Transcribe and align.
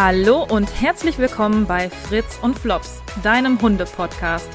Hallo 0.00 0.46
und 0.48 0.80
herzlich 0.80 1.18
willkommen 1.18 1.66
bei 1.66 1.90
Fritz 1.90 2.38
und 2.40 2.56
Flops, 2.56 3.02
deinem 3.24 3.60
Hunde-Podcast. 3.60 4.48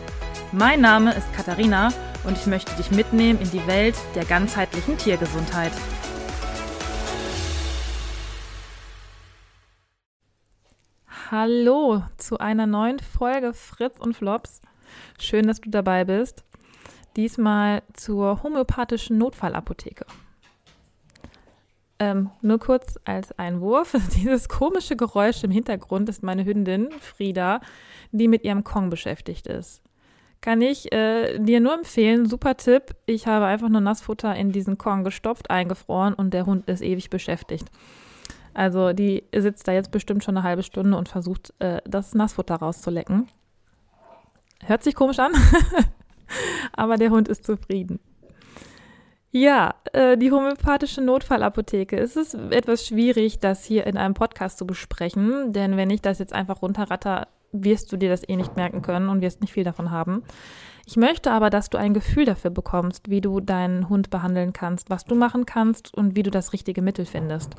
Mein 0.54 0.80
Name 0.80 1.14
ist 1.14 1.34
Katharina 1.34 1.90
und 2.24 2.38
ich 2.38 2.46
möchte 2.46 2.74
dich 2.78 2.92
mitnehmen 2.92 3.42
in 3.42 3.52
die 3.52 3.68
Welt 3.68 3.96
der 4.16 4.24
ganzheitlichen 4.24 4.98
Tiergesundheit. 4.98 5.74
Hallo 11.30 12.04
zu 12.16 12.38
einer 12.38 12.66
neuen 12.66 13.00
Folge 13.00 13.54
Fritz 13.54 14.00
und 14.00 14.16
Flops. 14.16 14.62
Schön, 15.20 15.46
dass 15.46 15.60
du 15.60 15.70
dabei 15.70 16.06
bist. 16.06 16.46
Diesmal 17.18 17.84
zur 17.92 18.44
homöopathischen 18.44 19.18
Notfallapotheke. 19.18 20.06
Ähm, 22.04 22.32
nur 22.42 22.60
kurz 22.60 23.00
als 23.06 23.32
Einwurf. 23.40 23.96
Dieses 24.16 24.50
komische 24.50 24.98
Geräusch 24.98 25.42
im 25.46 25.52
Hintergrund 25.52 26.10
ist 26.10 26.22
meine 26.22 26.44
Hündin 26.44 26.90
Frieda, 27.00 27.62
die 28.12 28.28
mit 28.28 28.44
ihrem 28.44 28.66
Kong 28.66 28.90
beschäftigt 28.90 29.48
ist. 29.48 29.82
Kann 30.42 30.62
ich 30.62 30.92
äh, 30.92 31.40
dir 31.40 31.62
nur 31.62 31.74
empfehlen, 31.74 32.26
super 32.26 32.58
Tipp. 32.58 32.94
Ich 33.06 33.26
habe 33.26 33.46
einfach 33.46 33.70
nur 33.70 33.80
Nassfutter 33.80 34.36
in 34.36 34.52
diesen 34.52 34.78
Kong 34.78 35.06
gestopft, 35.06 35.50
eingefroren 35.50 36.14
und 36.14 36.34
der 36.34 36.46
Hund 36.46 36.68
ist 36.68 36.82
ewig 36.82 37.10
beschäftigt. 37.10 37.72
Also 38.54 38.92
die 38.92 39.24
sitzt 39.34 39.66
da 39.70 39.72
jetzt 39.72 39.92
bestimmt 39.92 40.26
schon 40.26 40.36
eine 40.36 40.46
halbe 40.46 40.64
Stunde 40.64 40.98
und 40.98 41.08
versucht, 41.08 41.54
äh, 41.60 41.82
das 41.86 42.14
Nassfutter 42.14 42.56
rauszulecken. 42.56 43.30
Hört 44.66 44.84
sich 44.84 44.96
komisch 44.96 45.20
an, 45.20 45.32
aber 46.74 46.98
der 46.98 47.12
Hund 47.12 47.30
ist 47.30 47.46
zufrieden. 47.46 48.02
Ja, 49.36 49.74
äh, 49.94 50.16
die 50.16 50.32
homöopathische 50.32 51.02
Notfallapotheke. 51.02 51.98
Es 51.98 52.16
ist 52.16 52.36
etwas 52.36 52.86
schwierig, 52.86 53.40
das 53.40 53.66
hier 53.66 53.88
in 53.88 53.98
einem 53.98 54.14
Podcast 54.14 54.60
zu 54.60 54.68
besprechen, 54.68 55.54
denn 55.54 55.76
wenn 55.76 55.90
ich 55.90 56.04
das 56.04 56.20
jetzt 56.20 56.34
einfach 56.34 56.62
runterratter, 56.62 57.28
wirst 57.52 57.92
du 57.92 57.98
dir 57.98 58.10
das 58.10 58.22
eh 58.30 58.36
nicht 58.36 58.56
merken 58.58 58.84
können 58.84 59.10
und 59.10 59.22
wirst 59.22 59.42
nicht 59.42 59.52
viel 59.52 59.64
davon 59.64 59.90
haben. 59.90 60.22
Ich 60.86 60.98
möchte 60.98 61.32
aber, 61.32 61.50
dass 61.50 61.72
du 61.72 61.80
ein 61.80 61.96
Gefühl 61.96 62.26
dafür 62.26 62.52
bekommst, 62.52 63.10
wie 63.10 63.22
du 63.22 63.40
deinen 63.40 63.90
Hund 63.90 64.12
behandeln 64.12 64.54
kannst, 64.54 64.92
was 64.92 65.04
du 65.04 65.16
machen 65.16 65.48
kannst 65.48 65.92
und 65.96 66.16
wie 66.16 66.22
du 66.22 66.30
das 66.30 66.54
richtige 66.54 66.84
Mittel 66.84 67.06
findest. 67.06 67.56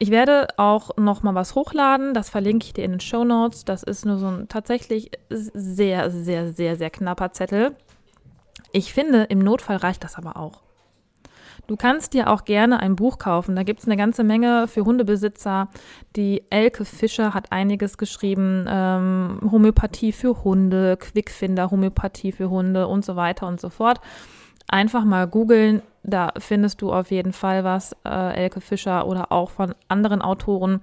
Ich 0.00 0.10
werde 0.10 0.48
auch 0.56 0.96
noch 0.96 1.22
mal 1.22 1.36
was 1.36 1.54
hochladen, 1.54 2.12
das 2.12 2.28
verlinke 2.28 2.66
ich 2.66 2.72
dir 2.72 2.84
in 2.84 2.90
den 2.90 3.00
Show 3.00 3.22
Notes. 3.22 3.64
Das 3.64 3.84
ist 3.84 4.04
nur 4.04 4.18
so 4.18 4.26
ein 4.26 4.48
tatsächlich 4.48 5.12
sehr, 5.30 6.10
sehr, 6.10 6.52
sehr, 6.52 6.74
sehr 6.74 6.90
knapper 6.90 7.30
Zettel 7.30 7.76
ich 8.76 8.92
finde, 8.92 9.22
im 9.24 9.38
Notfall 9.38 9.76
reicht 9.76 10.04
das 10.04 10.16
aber 10.16 10.36
auch. 10.36 10.62
Du 11.66 11.76
kannst 11.76 12.12
dir 12.12 12.30
auch 12.30 12.44
gerne 12.44 12.78
ein 12.78 12.94
Buch 12.94 13.18
kaufen. 13.18 13.56
Da 13.56 13.62
gibt 13.62 13.80
es 13.80 13.86
eine 13.86 13.96
ganze 13.96 14.22
Menge 14.22 14.68
für 14.68 14.84
Hundebesitzer. 14.84 15.68
Die 16.14 16.44
Elke 16.50 16.84
Fischer 16.84 17.32
hat 17.32 17.50
einiges 17.52 17.96
geschrieben. 17.96 18.66
Ähm, 18.68 19.40
Homöopathie 19.50 20.12
für 20.12 20.44
Hunde, 20.44 20.98
Quickfinder, 20.98 21.70
Homöopathie 21.70 22.32
für 22.32 22.50
Hunde 22.50 22.86
und 22.86 23.02
so 23.02 23.16
weiter 23.16 23.48
und 23.48 23.60
so 23.60 23.70
fort. 23.70 24.00
Einfach 24.68 25.04
mal 25.04 25.26
googeln. 25.26 25.80
Da 26.02 26.34
findest 26.38 26.82
du 26.82 26.92
auf 26.92 27.10
jeden 27.10 27.32
Fall 27.32 27.64
was. 27.64 27.96
Äh, 28.04 28.34
Elke 28.44 28.60
Fischer 28.60 29.06
oder 29.06 29.32
auch 29.32 29.50
von 29.50 29.74
anderen 29.88 30.20
Autoren. 30.20 30.82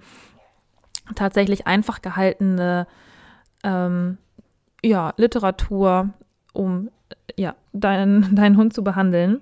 Tatsächlich 1.16 1.68
einfach 1.68 2.02
gehaltene 2.02 2.88
ähm, 3.64 4.18
ja, 4.84 5.14
Literatur, 5.16 6.10
um 6.54 6.90
ja, 7.38 7.56
deinen, 7.72 8.36
deinen 8.36 8.58
Hund 8.58 8.74
zu 8.74 8.84
behandeln. 8.84 9.42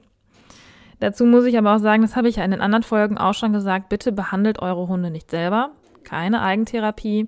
Dazu 1.00 1.26
muss 1.26 1.46
ich 1.46 1.58
aber 1.58 1.76
auch 1.76 1.80
sagen, 1.80 2.04
das 2.04 2.16
habe 2.16 2.30
ich 2.30 2.36
ja 2.36 2.46
in 2.46 2.52
den 2.52 2.62
anderen 2.62 2.84
Folgen 2.84 3.18
auch 3.18 3.34
schon 3.34 3.54
gesagt, 3.54 3.90
bitte 3.90 4.12
behandelt 4.12 4.60
eure 4.60 4.88
Hunde 4.88 5.10
nicht 5.10 5.32
selber. 5.32 5.72
Keine 6.04 6.42
Eigentherapie. 6.42 7.28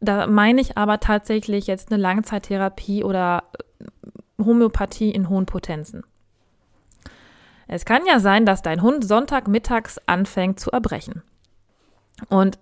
Da 0.00 0.26
meine 0.26 0.60
ich 0.60 0.78
aber 0.78 0.98
tatsächlich 0.98 1.66
jetzt 1.66 1.92
eine 1.92 2.00
Langzeittherapie 2.00 3.04
oder 3.04 3.44
äh, 3.78 4.44
Homöopathie 4.44 5.10
in 5.10 5.28
hohen 5.28 5.46
Potenzen. 5.46 6.02
Es 7.68 7.84
kann 7.84 8.02
ja 8.06 8.20
sein, 8.20 8.44
dass 8.44 8.62
dein 8.62 8.82
Hund 8.82 9.04
Sonntagmittags 9.04 10.00
anfängt 10.06 10.58
zu 10.58 10.70
erbrechen. 10.70 11.22
Und 12.28 12.58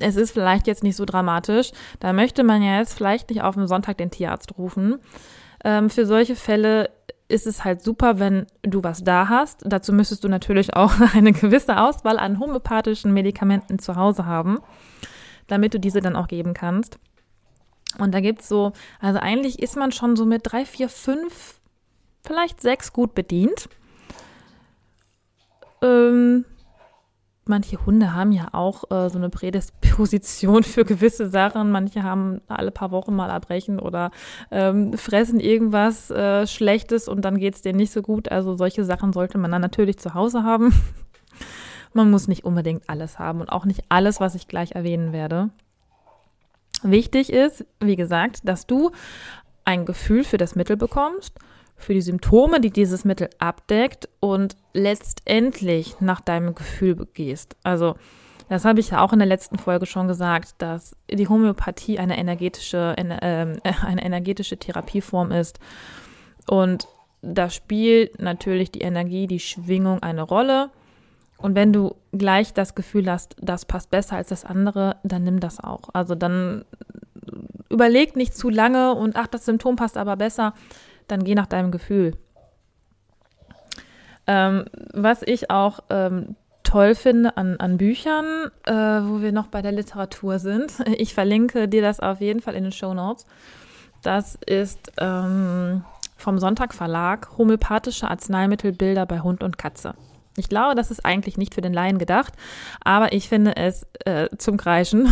es 0.00 0.16
ist 0.16 0.32
vielleicht 0.32 0.66
jetzt 0.66 0.82
nicht 0.82 0.96
so 0.96 1.04
dramatisch. 1.04 1.72
Da 2.00 2.12
möchte 2.12 2.44
man 2.44 2.62
ja 2.62 2.78
jetzt 2.78 2.94
vielleicht 2.94 3.30
nicht 3.30 3.42
auf 3.42 3.54
dem 3.54 3.66
Sonntag 3.66 3.98
den 3.98 4.10
Tierarzt 4.10 4.56
rufen. 4.58 4.98
Ähm, 5.64 5.90
für 5.90 6.06
solche 6.06 6.36
Fälle 6.36 6.90
ist 7.28 7.46
es 7.46 7.64
halt 7.64 7.82
super, 7.82 8.18
wenn 8.18 8.46
du 8.62 8.82
was 8.82 9.04
da 9.04 9.28
hast. 9.28 9.62
Dazu 9.64 9.92
müsstest 9.92 10.22
du 10.24 10.28
natürlich 10.28 10.74
auch 10.74 10.92
eine 11.14 11.32
gewisse 11.32 11.80
Auswahl 11.80 12.18
an 12.18 12.38
homöopathischen 12.38 13.12
Medikamenten 13.12 13.78
zu 13.78 13.96
Hause 13.96 14.26
haben, 14.26 14.58
damit 15.46 15.74
du 15.74 15.80
diese 15.80 16.00
dann 16.00 16.16
auch 16.16 16.28
geben 16.28 16.54
kannst. 16.54 16.98
Und 17.98 18.12
da 18.14 18.20
gibt's 18.20 18.48
so, 18.48 18.72
also 19.00 19.18
eigentlich 19.18 19.62
ist 19.62 19.76
man 19.76 19.92
schon 19.92 20.16
so 20.16 20.24
mit 20.24 20.42
drei, 20.44 20.64
vier, 20.64 20.88
fünf, 20.88 21.60
vielleicht 22.24 22.60
sechs 22.60 22.92
gut 22.92 23.14
bedient. 23.14 23.68
Ähm, 25.82 26.44
manche 27.44 27.84
Hunde 27.84 28.14
haben 28.14 28.32
ja 28.32 28.48
auch 28.52 28.84
äh, 28.90 29.08
so 29.10 29.18
eine 29.18 29.28
Prädisposition 29.28 30.62
für 30.62 30.84
gewisse 30.84 31.28
Sachen. 31.28 31.70
Manche 31.70 32.02
haben 32.02 32.40
alle 32.48 32.70
paar 32.70 32.90
Wochen 32.90 33.14
mal 33.14 33.30
Erbrechen 33.30 33.78
oder 33.78 34.10
ähm, 34.50 34.92
fressen 34.94 35.40
irgendwas 35.40 36.10
äh, 36.10 36.46
Schlechtes 36.46 37.08
und 37.08 37.24
dann 37.24 37.38
geht 37.38 37.54
es 37.54 37.62
denen 37.62 37.78
nicht 37.78 37.92
so 37.92 38.02
gut. 38.02 38.30
Also 38.30 38.56
solche 38.56 38.84
Sachen 38.84 39.12
sollte 39.12 39.38
man 39.38 39.50
dann 39.50 39.62
natürlich 39.62 39.98
zu 39.98 40.14
Hause 40.14 40.44
haben. 40.44 40.72
man 41.92 42.10
muss 42.10 42.28
nicht 42.28 42.44
unbedingt 42.44 42.88
alles 42.88 43.18
haben 43.18 43.40
und 43.40 43.50
auch 43.50 43.64
nicht 43.64 43.84
alles, 43.88 44.20
was 44.20 44.34
ich 44.34 44.48
gleich 44.48 44.72
erwähnen 44.72 45.12
werde. 45.12 45.50
Wichtig 46.82 47.32
ist, 47.32 47.64
wie 47.80 47.96
gesagt, 47.96 48.40
dass 48.44 48.66
du 48.66 48.90
ein 49.64 49.84
Gefühl 49.84 50.24
für 50.24 50.38
das 50.38 50.56
Mittel 50.56 50.76
bekommst 50.76 51.38
für 51.82 51.94
die 51.94 52.02
Symptome, 52.02 52.60
die 52.60 52.70
dieses 52.70 53.04
Mittel 53.04 53.30
abdeckt 53.38 54.08
und 54.20 54.56
letztendlich 54.72 56.00
nach 56.00 56.20
deinem 56.20 56.54
Gefühl 56.54 57.06
gehst. 57.14 57.56
Also 57.62 57.96
das 58.48 58.64
habe 58.64 58.80
ich 58.80 58.90
ja 58.90 59.00
auch 59.00 59.12
in 59.12 59.18
der 59.18 59.28
letzten 59.28 59.58
Folge 59.58 59.86
schon 59.86 60.08
gesagt, 60.08 60.56
dass 60.58 60.94
die 61.10 61.28
Homöopathie 61.28 61.98
eine 61.98 62.18
energetische, 62.18 62.94
eine, 62.96 63.22
äh, 63.22 63.72
eine 63.86 64.04
energetische 64.04 64.58
Therapieform 64.58 65.32
ist. 65.32 65.58
Und 66.48 66.86
da 67.22 67.50
spielt 67.50 68.20
natürlich 68.20 68.70
die 68.70 68.80
Energie, 68.80 69.26
die 69.26 69.40
Schwingung 69.40 70.02
eine 70.02 70.22
Rolle. 70.22 70.70
Und 71.38 71.54
wenn 71.54 71.72
du 71.72 71.96
gleich 72.12 72.52
das 72.52 72.74
Gefühl 72.74 73.10
hast, 73.10 73.36
das 73.40 73.64
passt 73.64 73.90
besser 73.90 74.16
als 74.16 74.28
das 74.28 74.44
andere, 74.44 74.96
dann 75.02 75.24
nimm 75.24 75.40
das 75.40 75.58
auch. 75.58 75.88
Also 75.92 76.14
dann 76.14 76.64
überleg 77.68 78.16
nicht 78.16 78.36
zu 78.36 78.50
lange 78.50 78.94
und 78.94 79.16
ach, 79.16 79.26
das 79.26 79.46
Symptom 79.46 79.76
passt 79.76 79.96
aber 79.96 80.16
besser 80.16 80.52
dann 81.08 81.24
geh 81.24 81.34
nach 81.34 81.46
deinem 81.46 81.70
Gefühl. 81.70 82.16
Ähm, 84.26 84.66
was 84.92 85.22
ich 85.22 85.50
auch 85.50 85.80
ähm, 85.90 86.36
toll 86.62 86.94
finde 86.94 87.36
an, 87.36 87.56
an 87.58 87.76
Büchern, 87.76 88.50
äh, 88.64 88.72
wo 88.72 89.20
wir 89.20 89.32
noch 89.32 89.48
bei 89.48 89.62
der 89.62 89.72
Literatur 89.72 90.38
sind, 90.38 90.72
ich 90.96 91.14
verlinke 91.14 91.68
dir 91.68 91.82
das 91.82 92.00
auf 92.00 92.20
jeden 92.20 92.40
Fall 92.40 92.54
in 92.54 92.64
den 92.64 92.72
Show 92.72 92.94
Notes. 92.94 93.26
Das 94.02 94.38
ist 94.46 94.92
ähm, 94.98 95.84
vom 96.16 96.38
Sonntag 96.38 96.74
Verlag 96.74 97.36
Homöopathische 97.36 98.08
Arzneimittelbilder 98.08 99.06
bei 99.06 99.20
Hund 99.20 99.42
und 99.42 99.58
Katze. 99.58 99.94
Ich 100.36 100.48
glaube, 100.48 100.74
das 100.74 100.90
ist 100.90 101.04
eigentlich 101.04 101.36
nicht 101.36 101.54
für 101.54 101.60
den 101.60 101.74
Laien 101.74 101.98
gedacht, 101.98 102.32
aber 102.82 103.12
ich 103.12 103.28
finde 103.28 103.56
es 103.56 103.86
äh, 104.06 104.28
zum 104.38 104.56
Kreischen, 104.56 105.08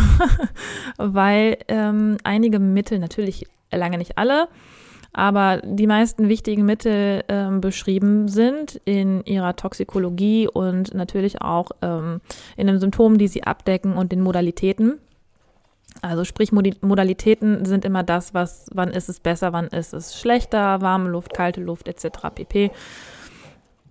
weil 0.97 1.57
ähm, 1.67 2.17
einige 2.23 2.57
Mittel, 2.59 2.97
natürlich 2.97 3.45
lange 3.71 3.99
nicht 3.99 4.17
alle, 4.17 4.47
aber 5.13 5.61
die 5.63 5.87
meisten 5.87 6.29
wichtigen 6.29 6.65
Mittel 6.65 7.23
ähm, 7.27 7.59
beschrieben 7.59 8.27
sind 8.27 8.79
in 8.85 9.23
ihrer 9.25 9.55
Toxikologie 9.55 10.47
und 10.47 10.93
natürlich 10.93 11.41
auch 11.41 11.71
ähm, 11.81 12.21
in 12.55 12.67
den 12.67 12.79
Symptomen, 12.79 13.17
die 13.17 13.27
sie 13.27 13.43
abdecken 13.43 13.93
und 13.93 14.11
den 14.11 14.21
Modalitäten. 14.21 14.99
Also 16.01 16.23
sprich, 16.23 16.51
Modalitäten 16.53 17.65
sind 17.65 17.83
immer 17.83 18.03
das, 18.03 18.33
was, 18.33 18.67
wann 18.73 18.89
ist 18.89 19.09
es 19.09 19.19
besser, 19.19 19.51
wann 19.51 19.67
ist 19.67 19.93
es 19.93 20.17
schlechter, 20.19 20.81
warme 20.81 21.09
Luft, 21.09 21.33
kalte 21.33 21.59
Luft 21.59 21.89
etc. 21.89 22.29
pp. 22.33 22.71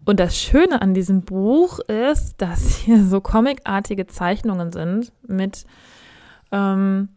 Und 0.06 0.18
das 0.18 0.36
Schöne 0.36 0.80
an 0.80 0.94
diesem 0.94 1.20
Buch 1.20 1.78
ist, 1.80 2.36
dass 2.38 2.76
hier 2.76 3.04
so 3.04 3.20
comicartige 3.20 4.06
Zeichnungen 4.06 4.72
sind 4.72 5.12
mit 5.26 5.66
ähm, 6.50 7.10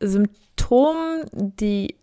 Symptomen, 0.00 1.24
die 1.32 1.96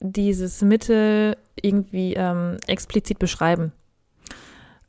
dieses 0.00 0.62
Mittel 0.62 1.36
irgendwie 1.60 2.14
ähm, 2.14 2.58
explizit 2.66 3.18
beschreiben. 3.18 3.72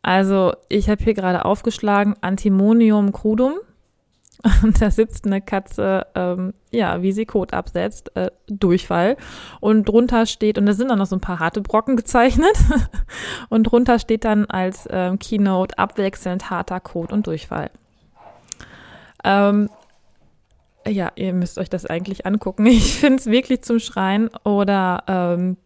Also 0.02 0.54
ich 0.70 0.90
habe 0.90 1.04
hier 1.04 1.14
gerade 1.14 1.46
aufgeschlagen 1.46 2.16
Antimonium 2.22 3.12
crudum. 3.12 3.54
Und 4.64 4.80
da 4.80 4.92
sitzt 4.92 5.26
eine 5.26 5.42
Katze, 5.42 6.06
ähm, 6.14 6.54
ja, 6.70 7.02
wie 7.02 7.12
sie 7.12 7.26
Kot 7.26 7.54
absetzt, 7.54 8.16
äh, 8.16 8.30
Durchfall. 8.48 9.18
Und 9.60 9.86
drunter 9.86 10.28
steht, 10.28 10.60
und 10.60 10.68
da 10.68 10.74
sind 10.74 10.90
dann 10.90 11.00
noch 11.00 11.08
so 11.08 11.16
ein 11.16 11.22
paar 11.22 11.40
harte 11.40 11.62
Brocken 11.62 11.96
gezeichnet. 11.96 12.56
und 13.50 13.64
drunter 13.64 13.98
steht 13.98 14.24
dann 14.24 14.46
als 14.46 14.88
ähm, 14.92 15.18
Keynote 15.18 15.80
abwechselnd 15.80 16.52
harter 16.52 16.80
Kot 16.80 17.12
und 17.12 17.26
Durchfall. 17.26 17.72
Ähm, 19.24 19.70
ja, 20.88 21.12
ihr 21.16 21.34
müsst 21.34 21.58
euch 21.58 21.70
das 21.70 21.86
eigentlich 21.86 22.26
angucken. 22.26 22.66
Ich 22.76 22.96
finde 22.96 23.20
es 23.20 23.26
wirklich 23.26 23.62
zum 23.62 23.80
Schreien. 23.80 24.30
Oder 24.44 25.04
ähm, 25.08 25.58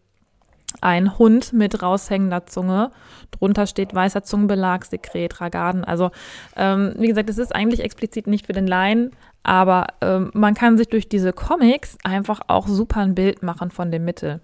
ein 0.80 1.18
Hund 1.18 1.52
mit 1.52 1.82
raushängender 1.82 2.46
Zunge. 2.46 2.90
Drunter 3.30 3.66
steht 3.66 3.94
weißer 3.94 4.22
Zungenbelag, 4.22 4.84
Sekret, 4.84 5.40
Ragaden. 5.40 5.84
Also, 5.84 6.10
ähm, 6.56 6.94
wie 6.98 7.08
gesagt, 7.08 7.28
es 7.28 7.38
ist 7.38 7.54
eigentlich 7.54 7.80
explizit 7.80 8.26
nicht 8.26 8.46
für 8.46 8.52
den 8.52 8.66
Laien, 8.66 9.10
aber 9.42 9.88
ähm, 10.00 10.30
man 10.34 10.54
kann 10.54 10.78
sich 10.78 10.88
durch 10.88 11.08
diese 11.08 11.32
Comics 11.32 11.96
einfach 12.04 12.40
auch 12.48 12.68
super 12.68 13.00
ein 13.00 13.14
Bild 13.14 13.42
machen 13.42 13.70
von 13.70 13.90
dem 13.90 14.04
Mittel. 14.04 14.40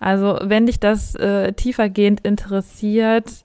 Also, 0.00 0.38
wenn 0.42 0.66
dich 0.66 0.80
das 0.80 1.14
äh, 1.14 1.52
tiefergehend 1.52 2.20
interessiert, 2.20 3.44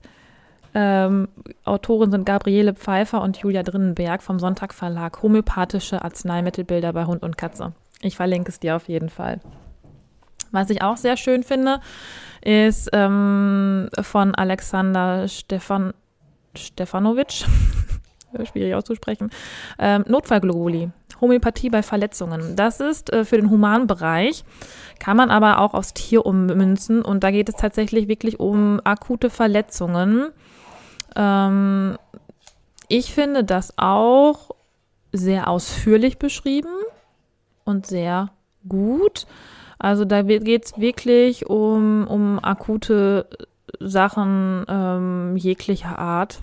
ähm, 0.74 1.28
Autoren 1.64 2.10
sind 2.10 2.26
Gabriele 2.26 2.74
Pfeiffer 2.74 3.22
und 3.22 3.36
Julia 3.38 3.62
Drinnenberg 3.62 4.22
vom 4.22 4.38
Sonntag 4.38 4.72
Verlag. 4.74 5.22
Homöopathische 5.22 6.02
Arzneimittelbilder 6.02 6.92
bei 6.92 7.06
Hund 7.06 7.22
und 7.22 7.36
Katze. 7.36 7.72
Ich 8.02 8.16
verlinke 8.16 8.50
es 8.50 8.60
dir 8.60 8.76
auf 8.76 8.88
jeden 8.88 9.08
Fall. 9.08 9.40
Was 10.52 10.70
ich 10.70 10.82
auch 10.82 10.96
sehr 10.96 11.16
schön 11.16 11.42
finde, 11.42 11.80
ist 12.42 12.90
ähm, 12.92 13.88
von 14.00 14.34
Alexander 14.34 15.28
Stefan 15.28 15.92
Stefanovic, 16.56 17.44
schwierig 18.50 18.74
auszusprechen, 18.74 19.30
ähm, 19.78 20.04
Notfallglobuli, 20.08 20.90
Homöopathie 21.20 21.70
bei 21.70 21.82
Verletzungen. 21.82 22.56
Das 22.56 22.80
ist 22.80 23.12
äh, 23.12 23.24
für 23.24 23.36
den 23.36 23.50
Humanbereich, 23.50 24.44
kann 24.98 25.16
man 25.16 25.30
aber 25.30 25.60
auch 25.60 25.74
aufs 25.74 25.94
Tier 25.94 26.26
ummünzen 26.26 27.02
und 27.02 27.22
da 27.22 27.30
geht 27.30 27.48
es 27.48 27.54
tatsächlich 27.54 28.08
wirklich 28.08 28.40
um 28.40 28.80
akute 28.82 29.30
Verletzungen. 29.30 30.30
Ähm, 31.16 31.98
ich 32.88 33.12
finde 33.14 33.44
das 33.44 33.74
auch 33.76 34.50
sehr 35.12 35.48
ausführlich 35.48 36.18
beschrieben 36.18 36.74
und 37.64 37.86
sehr 37.86 38.30
gut. 38.68 39.26
Also 39.78 40.04
da 40.04 40.22
geht 40.22 40.66
es 40.66 40.78
wirklich 40.78 41.46
um, 41.46 42.06
um 42.06 42.38
akute 42.42 43.26
Sachen 43.78 44.64
ähm, 44.68 45.36
jeglicher 45.36 45.98
Art. 45.98 46.42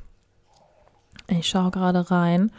Ich 1.27 1.47
schaue 1.47 1.71
gerade 1.71 2.09
rein. 2.09 2.51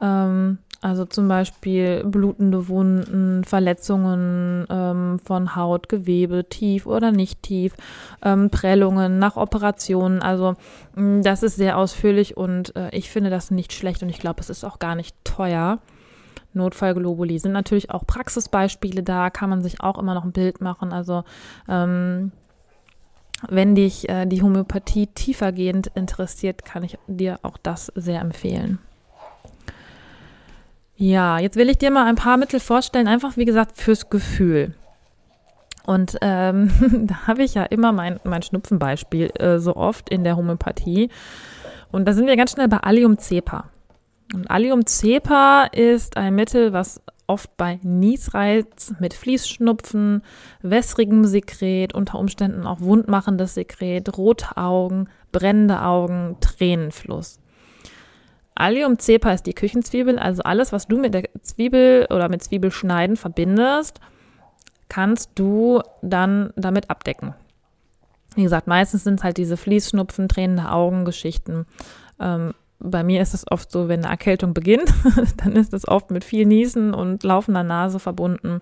Ähm, 0.00 0.58
also 0.80 1.04
zum 1.04 1.26
Beispiel 1.26 2.04
blutende 2.04 2.68
Wunden, 2.68 3.42
Verletzungen 3.42 4.64
ähm, 4.70 5.18
von 5.24 5.56
Haut, 5.56 5.88
Gewebe, 5.88 6.48
tief 6.48 6.86
oder 6.86 7.10
nicht 7.10 7.42
tief, 7.42 7.74
ähm, 8.22 8.50
Prellungen 8.50 9.18
nach 9.18 9.36
Operationen. 9.36 10.22
Also 10.22 10.54
mh, 10.94 11.22
das 11.22 11.42
ist 11.42 11.56
sehr 11.56 11.78
ausführlich 11.78 12.36
und 12.36 12.76
äh, 12.76 12.90
ich 12.92 13.10
finde 13.10 13.30
das 13.30 13.50
nicht 13.50 13.72
schlecht 13.72 14.02
und 14.04 14.08
ich 14.08 14.20
glaube, 14.20 14.40
es 14.40 14.50
ist 14.50 14.62
auch 14.62 14.78
gar 14.78 14.94
nicht 14.94 15.16
teuer. 15.24 15.78
Notfallglobuli 16.54 17.38
sind 17.40 17.52
natürlich 17.52 17.90
auch 17.90 18.06
Praxisbeispiele 18.06 19.02
da, 19.02 19.30
kann 19.30 19.50
man 19.50 19.62
sich 19.62 19.80
auch 19.80 19.98
immer 19.98 20.14
noch 20.14 20.24
ein 20.24 20.32
Bild 20.32 20.60
machen. 20.60 20.92
Also 20.92 21.24
ähm, 21.68 22.30
wenn 23.48 23.74
dich 23.74 24.08
äh, 24.08 24.26
die 24.26 24.42
Homöopathie 24.42 25.08
tiefergehend 25.08 25.88
interessiert, 25.94 26.64
kann 26.64 26.84
ich 26.84 26.98
dir 27.08 27.40
auch 27.42 27.56
das 27.58 27.92
sehr 27.94 28.20
empfehlen. 28.20 28.78
Ja, 31.00 31.38
jetzt 31.38 31.54
will 31.54 31.70
ich 31.70 31.78
dir 31.78 31.92
mal 31.92 32.06
ein 32.06 32.16
paar 32.16 32.36
Mittel 32.36 32.58
vorstellen, 32.58 33.06
einfach 33.06 33.36
wie 33.36 33.44
gesagt 33.44 33.76
fürs 33.76 34.10
Gefühl. 34.10 34.74
Und 35.86 36.18
ähm, 36.22 36.70
da 37.06 37.28
habe 37.28 37.44
ich 37.44 37.54
ja 37.54 37.62
immer 37.62 37.92
mein, 37.92 38.18
mein 38.24 38.42
Schnupfenbeispiel 38.42 39.30
äh, 39.38 39.60
so 39.60 39.76
oft 39.76 40.10
in 40.10 40.24
der 40.24 40.36
Homöopathie. 40.36 41.08
Und 41.92 42.06
da 42.06 42.12
sind 42.14 42.26
wir 42.26 42.36
ganz 42.36 42.50
schnell 42.50 42.66
bei 42.66 42.78
Allium 42.78 43.16
cepa. 43.16 43.70
Und 44.34 44.50
Allium 44.50 44.86
cepa 44.86 45.68
ist 45.70 46.16
ein 46.16 46.34
Mittel, 46.34 46.72
was 46.72 47.00
oft 47.28 47.56
bei 47.56 47.78
Niesreiz 47.84 48.92
mit 48.98 49.14
Fließschnupfen, 49.14 50.22
wässrigem 50.62 51.24
Sekret, 51.24 51.94
unter 51.94 52.18
Umständen 52.18 52.66
auch 52.66 52.80
wundmachendes 52.80 53.54
Sekret, 53.54 54.18
rote 54.18 54.56
Augen, 54.56 55.08
brennende 55.30 55.80
Augen, 55.80 56.38
Tränenfluss. 56.40 57.38
Allium 58.58 58.98
cepa 58.98 59.30
ist 59.30 59.46
die 59.46 59.54
Küchenzwiebel, 59.54 60.18
also 60.18 60.42
alles, 60.42 60.72
was 60.72 60.88
du 60.88 60.98
mit 60.98 61.14
der 61.14 61.28
Zwiebel 61.42 62.08
oder 62.10 62.28
mit 62.28 62.42
Zwiebelschneiden 62.42 63.16
verbindest, 63.16 64.00
kannst 64.88 65.30
du 65.36 65.80
dann 66.02 66.52
damit 66.56 66.90
abdecken. 66.90 67.34
Wie 68.34 68.42
gesagt, 68.42 68.66
meistens 68.66 69.04
sind 69.04 69.20
es 69.20 69.24
halt 69.24 69.36
diese 69.36 69.56
Fließschnupfen, 69.56 70.28
tränende 70.28 70.72
Augen, 70.72 71.04
Geschichten. 71.04 71.66
Ähm, 72.18 72.52
bei 72.80 73.04
mir 73.04 73.22
ist 73.22 73.32
es 73.32 73.48
oft 73.48 73.70
so, 73.70 73.86
wenn 73.86 74.00
eine 74.00 74.10
Erkältung 74.10 74.54
beginnt, 74.54 74.92
dann 75.36 75.52
ist 75.52 75.72
es 75.72 75.86
oft 75.86 76.10
mit 76.10 76.24
viel 76.24 76.44
Niesen 76.44 76.94
und 76.94 77.22
laufender 77.22 77.62
Nase 77.62 78.00
verbunden. 78.00 78.60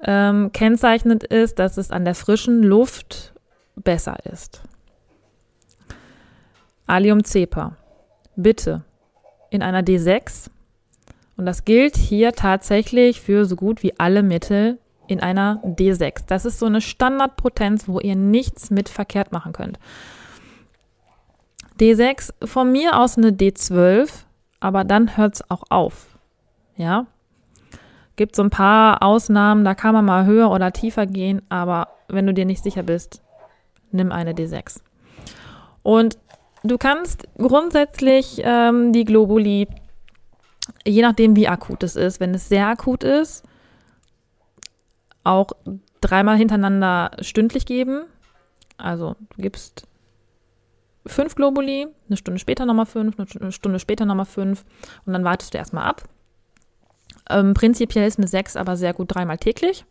Ähm, 0.00 0.52
kennzeichnend 0.52 1.24
ist, 1.24 1.58
dass 1.58 1.76
es 1.76 1.90
an 1.90 2.04
der 2.04 2.14
frischen 2.14 2.62
Luft 2.62 3.34
besser 3.74 4.16
ist. 4.26 4.62
Allium 6.86 7.24
cepa. 7.24 7.78
Bitte 8.36 8.82
in 9.50 9.62
einer 9.62 9.82
D6. 9.82 10.50
Und 11.36 11.46
das 11.46 11.64
gilt 11.64 11.96
hier 11.96 12.32
tatsächlich 12.32 13.20
für 13.20 13.44
so 13.44 13.56
gut 13.56 13.82
wie 13.82 13.98
alle 13.98 14.22
Mittel 14.22 14.78
in 15.06 15.20
einer 15.20 15.60
D6. 15.64 16.24
Das 16.26 16.44
ist 16.44 16.58
so 16.58 16.66
eine 16.66 16.80
Standardpotenz, 16.80 17.88
wo 17.88 18.00
ihr 18.00 18.16
nichts 18.16 18.70
mit 18.70 18.88
verkehrt 18.88 19.32
machen 19.32 19.52
könnt. 19.52 19.78
D6, 21.80 22.46
von 22.46 22.70
mir 22.70 22.98
aus 22.98 23.18
eine 23.18 23.30
D12, 23.30 24.08
aber 24.60 24.84
dann 24.84 25.16
hört 25.16 25.34
es 25.34 25.50
auch 25.50 25.64
auf. 25.70 26.18
Ja. 26.76 27.06
Gibt 28.16 28.36
so 28.36 28.42
ein 28.42 28.50
paar 28.50 29.02
Ausnahmen, 29.02 29.64
da 29.64 29.74
kann 29.74 29.92
man 29.92 30.04
mal 30.04 30.24
höher 30.24 30.50
oder 30.50 30.72
tiefer 30.72 31.06
gehen, 31.06 31.42
aber 31.48 31.88
wenn 32.08 32.26
du 32.26 32.32
dir 32.32 32.44
nicht 32.44 32.62
sicher 32.62 32.84
bist, 32.84 33.22
nimm 33.90 34.12
eine 34.12 34.34
D6. 34.34 34.80
Und 35.82 36.16
du 36.64 36.78
kannst 36.78 37.28
grundsätzlich 37.38 38.40
ähm, 38.42 38.92
die 38.92 39.04
Globuli, 39.04 39.68
je 40.84 41.02
nachdem 41.02 41.36
wie 41.36 41.46
akut 41.46 41.82
es 41.82 41.94
ist, 41.94 42.18
wenn 42.18 42.34
es 42.34 42.48
sehr 42.48 42.66
akut 42.66 43.04
ist, 43.04 43.44
auch 45.22 45.52
dreimal 46.00 46.36
hintereinander 46.36 47.12
stündlich 47.20 47.66
geben. 47.66 48.02
Also 48.76 49.14
du 49.36 49.42
gibst 49.42 49.86
fünf 51.06 51.34
Globuli, 51.34 51.86
eine 52.08 52.16
Stunde 52.16 52.40
später 52.40 52.66
nochmal 52.66 52.86
fünf, 52.86 53.16
eine 53.18 53.52
Stunde 53.52 53.78
später 53.78 54.04
nochmal 54.04 54.26
fünf 54.26 54.64
und 55.06 55.12
dann 55.12 55.24
wartest 55.24 55.54
du 55.54 55.58
erstmal 55.58 55.84
ab. 55.84 56.02
Ähm, 57.30 57.54
prinzipiell 57.54 58.06
ist 58.06 58.18
eine 58.18 58.28
sechs 58.28 58.56
aber 58.56 58.76
sehr 58.76 58.94
gut 58.94 59.14
dreimal 59.14 59.38
täglich. 59.38 59.84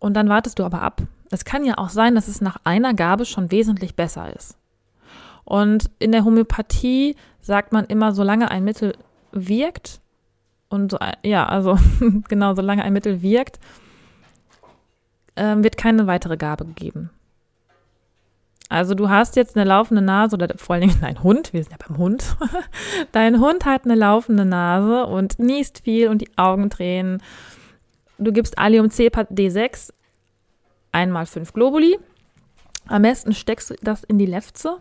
Und 0.00 0.14
dann 0.14 0.28
wartest 0.28 0.58
du 0.58 0.64
aber 0.64 0.82
ab. 0.82 1.02
Es 1.30 1.44
kann 1.44 1.64
ja 1.64 1.78
auch 1.78 1.88
sein, 1.88 2.14
dass 2.14 2.28
es 2.28 2.40
nach 2.40 2.58
einer 2.64 2.94
Gabe 2.94 3.24
schon 3.24 3.50
wesentlich 3.50 3.96
besser 3.96 4.34
ist. 4.34 4.56
Und 5.48 5.90
in 5.98 6.12
der 6.12 6.26
Homöopathie 6.26 7.16
sagt 7.40 7.72
man 7.72 7.86
immer, 7.86 8.12
solange 8.12 8.50
ein 8.50 8.64
Mittel 8.64 8.92
wirkt, 9.32 10.02
und 10.68 10.90
so, 10.90 10.98
ja, 11.22 11.46
also 11.46 11.78
genau, 12.28 12.54
solange 12.54 12.84
ein 12.84 12.92
Mittel 12.92 13.22
wirkt, 13.22 13.58
äh, 15.36 15.56
wird 15.56 15.78
keine 15.78 16.06
weitere 16.06 16.36
Gabe 16.36 16.66
gegeben. 16.66 17.08
Also 18.68 18.94
du 18.94 19.08
hast 19.08 19.36
jetzt 19.36 19.56
eine 19.56 19.64
laufende 19.64 20.02
Nase 20.02 20.36
oder 20.36 20.52
vor 20.58 20.74
allen 20.74 20.86
Dingen 20.86 20.98
dein 21.00 21.22
Hund, 21.22 21.54
wir 21.54 21.62
sind 21.62 21.72
ja 21.72 21.78
beim 21.88 21.96
Hund. 21.96 22.36
Dein 23.12 23.40
Hund 23.40 23.64
hat 23.64 23.86
eine 23.86 23.94
laufende 23.94 24.44
Nase 24.44 25.06
und 25.06 25.38
niest 25.38 25.80
viel 25.84 26.08
und 26.08 26.18
die 26.18 26.36
Augen 26.36 26.68
tränen. 26.68 27.22
Du 28.18 28.32
gibst 28.32 28.58
Allium 28.58 28.90
Cepat 28.90 29.30
D6, 29.30 29.94
einmal 30.92 31.24
fünf 31.24 31.54
Globuli. 31.54 31.98
Am 32.86 33.00
besten 33.00 33.32
steckst 33.32 33.70
du 33.70 33.76
das 33.80 34.04
in 34.04 34.18
die 34.18 34.26
Lefze. 34.26 34.76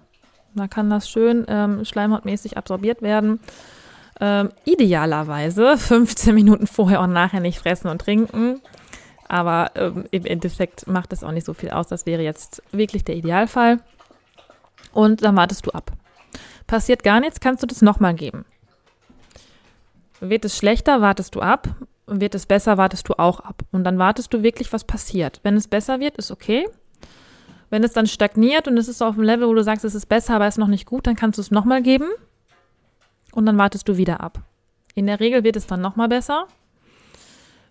Da 0.58 0.68
kann 0.68 0.90
das 0.90 1.10
schön 1.10 1.46
ähm, 1.48 1.86
schleimhautmäßig 1.86 2.58
absorbiert 2.58 3.02
werden. 3.02 3.40
Ähm, 4.20 4.50
idealerweise 4.66 5.78
15 5.78 6.34
Minuten 6.34 6.68
vorher 6.68 7.02
und 7.02 7.14
nachher 7.14 7.40
nicht 7.40 7.60
fressen 7.60 7.88
und 7.88 8.02
trinken. 8.02 8.62
Aber 9.28 9.72
ähm, 9.76 10.06
im 10.12 10.26
Endeffekt 10.26 10.88
macht 10.88 11.14
es 11.14 11.24
auch 11.24 11.32
nicht 11.32 11.46
so 11.46 11.54
viel 11.54 11.70
aus. 11.70 11.88
Das 11.88 12.06
wäre 12.06 12.22
jetzt 12.22 12.64
wirklich 12.72 13.04
der 13.04 13.16
Idealfall. 13.16 13.80
Und 14.94 15.24
dann 15.24 15.36
wartest 15.36 15.66
du 15.66 15.72
ab. 15.72 15.92
Passiert 16.66 17.04
gar 17.04 17.20
nichts, 17.20 17.40
kannst 17.40 17.64
du 17.64 17.68
das 17.68 17.82
nochmal 17.82 18.14
geben. 18.14 18.46
Wird 20.20 20.46
es 20.46 20.58
schlechter, 20.58 21.02
wartest 21.02 21.36
du 21.36 21.42
ab. 21.42 21.70
Wird 22.08 22.36
es 22.36 22.46
besser, 22.46 22.78
wartest 22.78 23.10
du 23.10 23.14
auch 23.20 23.42
ab. 23.42 23.64
Und 23.72 23.84
dann 23.84 24.00
wartest 24.00 24.34
du 24.34 24.42
wirklich, 24.42 24.72
was 24.72 24.86
passiert. 24.86 25.42
Wenn 25.44 25.56
es 25.56 25.68
besser 25.68 26.00
wird, 26.00 26.18
ist 26.18 26.32
okay. 26.32 26.66
Wenn 27.70 27.84
es 27.84 27.94
dann 27.94 28.08
stagniert 28.08 28.68
und 28.68 28.78
es 28.78 28.88
ist 28.88 29.02
auf 29.02 29.16
einem 29.16 29.24
Level, 29.24 29.48
wo 29.48 29.54
du 29.54 29.64
sagst, 29.64 29.84
es 29.84 29.96
ist 29.96 30.08
besser, 30.08 30.36
aber 30.36 30.48
es 30.48 30.56
ist 30.56 30.60
noch 30.60 30.68
nicht 30.68 30.86
gut, 30.86 31.06
dann 31.06 31.16
kannst 31.16 31.38
du 31.38 31.42
es 31.42 31.52
nochmal 31.52 31.82
geben. 31.82 32.08
Und 33.34 33.46
dann 33.46 33.58
wartest 33.58 33.88
du 33.90 33.98
wieder 33.98 34.22
ab. 34.22 34.42
In 34.96 35.06
der 35.06 35.20
Regel 35.20 35.44
wird 35.44 35.56
es 35.56 35.68
dann 35.68 35.82
nochmal 35.82 36.08
besser. 36.08 36.48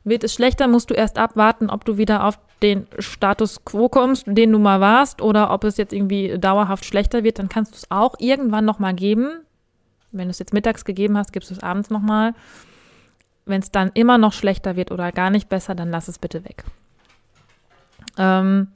Wird 0.04 0.22
es 0.22 0.34
schlechter, 0.34 0.68
musst 0.68 0.90
du 0.90 0.94
erst 0.94 1.18
abwarten, 1.18 1.70
ob 1.70 1.84
du 1.84 1.96
wieder 1.98 2.24
auf 2.24 2.38
den 2.62 2.86
Status 2.98 3.64
quo 3.64 3.88
kommst, 3.88 4.24
den 4.26 4.52
du 4.52 4.58
mal 4.58 4.80
warst, 4.80 5.20
oder 5.20 5.50
ob 5.50 5.64
es 5.64 5.76
jetzt 5.76 5.92
irgendwie 5.92 6.38
dauerhaft 6.38 6.84
schlechter 6.84 7.24
wird. 7.24 7.38
Dann 7.38 7.48
kannst 7.48 7.72
du 7.72 7.76
es 7.76 7.90
auch 7.90 8.14
irgendwann 8.18 8.64
nochmal 8.64 8.94
geben. 8.94 9.40
Wenn 10.12 10.28
du 10.28 10.30
es 10.30 10.38
jetzt 10.38 10.52
mittags 10.54 10.84
gegeben 10.84 11.16
hast, 11.16 11.32
gibst 11.32 11.50
du 11.50 11.54
es 11.54 11.62
abends 11.62 11.90
nochmal. 11.90 12.34
Wenn 13.44 13.60
es 13.60 13.70
dann 13.70 13.90
immer 13.94 14.18
noch 14.18 14.32
schlechter 14.32 14.76
wird 14.76 14.92
oder 14.92 15.10
gar 15.12 15.30
nicht 15.30 15.48
besser, 15.48 15.74
dann 15.74 15.90
lass 15.90 16.08
es 16.08 16.18
bitte 16.18 16.44
weg. 16.44 16.64
Ähm, 18.18 18.68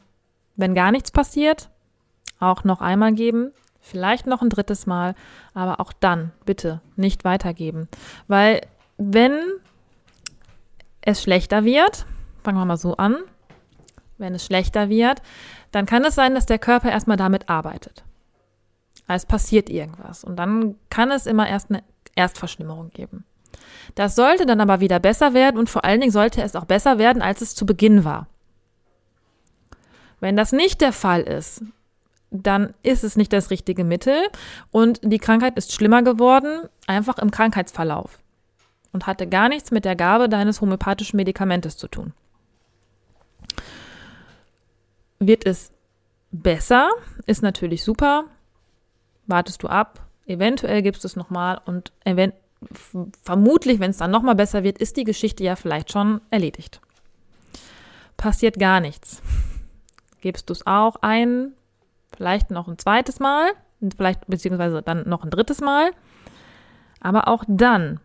wenn 0.61 0.75
gar 0.75 0.93
nichts 0.93 1.11
passiert, 1.11 1.71
auch 2.39 2.65
noch 2.65 2.81
einmal 2.81 3.13
geben, 3.13 3.53
vielleicht 3.81 4.27
noch 4.27 4.43
ein 4.43 4.51
drittes 4.51 4.87
Mal, 4.87 5.15
aber 5.55 5.81
auch 5.81 5.93
dann 5.93 6.33
bitte 6.45 6.81
nicht 6.97 7.25
weitergeben. 7.25 7.89
Weil 8.29 8.61
wenn 8.99 9.41
es 11.01 11.23
schlechter 11.23 11.65
wird, 11.65 12.07
fangen 12.43 12.59
wir 12.59 12.65
mal 12.65 12.77
so 12.77 12.97
an, 12.97 13.17
wenn 14.19 14.35
es 14.35 14.45
schlechter 14.45 14.89
wird, 14.89 15.23
dann 15.73 15.87
kann 15.87 16.05
es 16.05 16.15
sein, 16.15 16.35
dass 16.35 16.47
der 16.47 16.59
Körper 16.59 16.91
erstmal 16.91 17.17
damit 17.17 17.49
arbeitet. 17.49 18.05
Es 19.09 19.27
passiert 19.27 19.71
irgendwas 19.71 20.23
und 20.23 20.37
dann 20.37 20.77
kann 20.89 21.11
es 21.11 21.27
immer 21.27 21.49
erst 21.49 21.71
eine 21.71 21.83
Erstverschlimmerung 22.15 22.91
geben. 22.91 23.25
Das 23.95 24.15
sollte 24.15 24.47
dann 24.47 24.61
aber 24.61 24.81
wieder 24.81 25.01
besser 25.01 25.35
werden 25.35 25.59
und 25.59 25.69
vor 25.69 25.85
allen 25.85 26.01
Dingen 26.01 26.13
sollte 26.13 26.43
es 26.43 26.55
auch 26.55 26.65
besser 26.65 26.99
werden, 26.99 27.23
als 27.23 27.41
es 27.41 27.55
zu 27.55 27.67
Beginn 27.67 28.05
war. 28.05 28.29
Wenn 30.21 30.37
das 30.37 30.53
nicht 30.53 30.81
der 30.81 30.93
Fall 30.93 31.23
ist, 31.23 31.63
dann 32.31 32.75
ist 32.83 33.03
es 33.03 33.17
nicht 33.17 33.33
das 33.33 33.51
richtige 33.51 33.85
Mittel 33.85 34.17
und 34.71 35.01
die 35.03 35.19
Krankheit 35.19 35.57
ist 35.57 35.73
schlimmer 35.73 36.03
geworden, 36.03 36.69
einfach 36.87 37.19
im 37.19 37.31
Krankheitsverlauf 37.31 38.21
und 38.93 39.07
hatte 39.07 39.27
gar 39.27 39.49
nichts 39.49 39.71
mit 39.71 39.85
der 39.85 39.97
Gabe 39.97 40.29
deines 40.29 40.61
homöopathischen 40.61 41.17
Medikamentes 41.17 41.77
zu 41.77 41.89
tun. 41.89 42.13
Wird 45.19 45.45
es 45.45 45.73
besser, 46.31 46.89
ist 47.27 47.43
natürlich 47.43 47.83
super, 47.83 48.25
wartest 49.27 49.63
du 49.63 49.69
ab, 49.69 50.07
eventuell 50.27 50.83
gibst 50.83 51.03
du 51.03 51.09
es 51.09 51.17
nochmal 51.17 51.61
und 51.65 51.93
vermutlich, 53.23 53.81
wenn 53.81 53.91
es 53.91 53.97
dann 53.97 54.11
nochmal 54.11 54.35
besser 54.35 54.63
wird, 54.63 54.79
ist 54.79 54.97
die 54.97 55.05
Geschichte 55.05 55.43
ja 55.43 55.57
vielleicht 55.57 55.91
schon 55.91 56.21
erledigt. 56.31 56.81
Passiert 58.17 58.59
gar 58.59 58.81
nichts. 58.81 59.23
Gibst 60.21 60.49
du 60.49 60.53
es 60.53 60.67
auch 60.67 60.97
ein, 61.01 61.53
vielleicht 62.15 62.51
noch 62.51 62.69
ein 62.69 62.79
zweites 62.79 63.21
Mal, 63.21 63.53
vielleicht 63.97 64.27
beziehungsweise 64.27 64.83
dann 64.83 65.09
noch 65.09 65.25
ein 65.25 65.31
drittes 65.31 65.61
Mal. 65.61 65.93
Aber 67.01 67.29
auch 67.29 67.45
dann, 67.49 68.01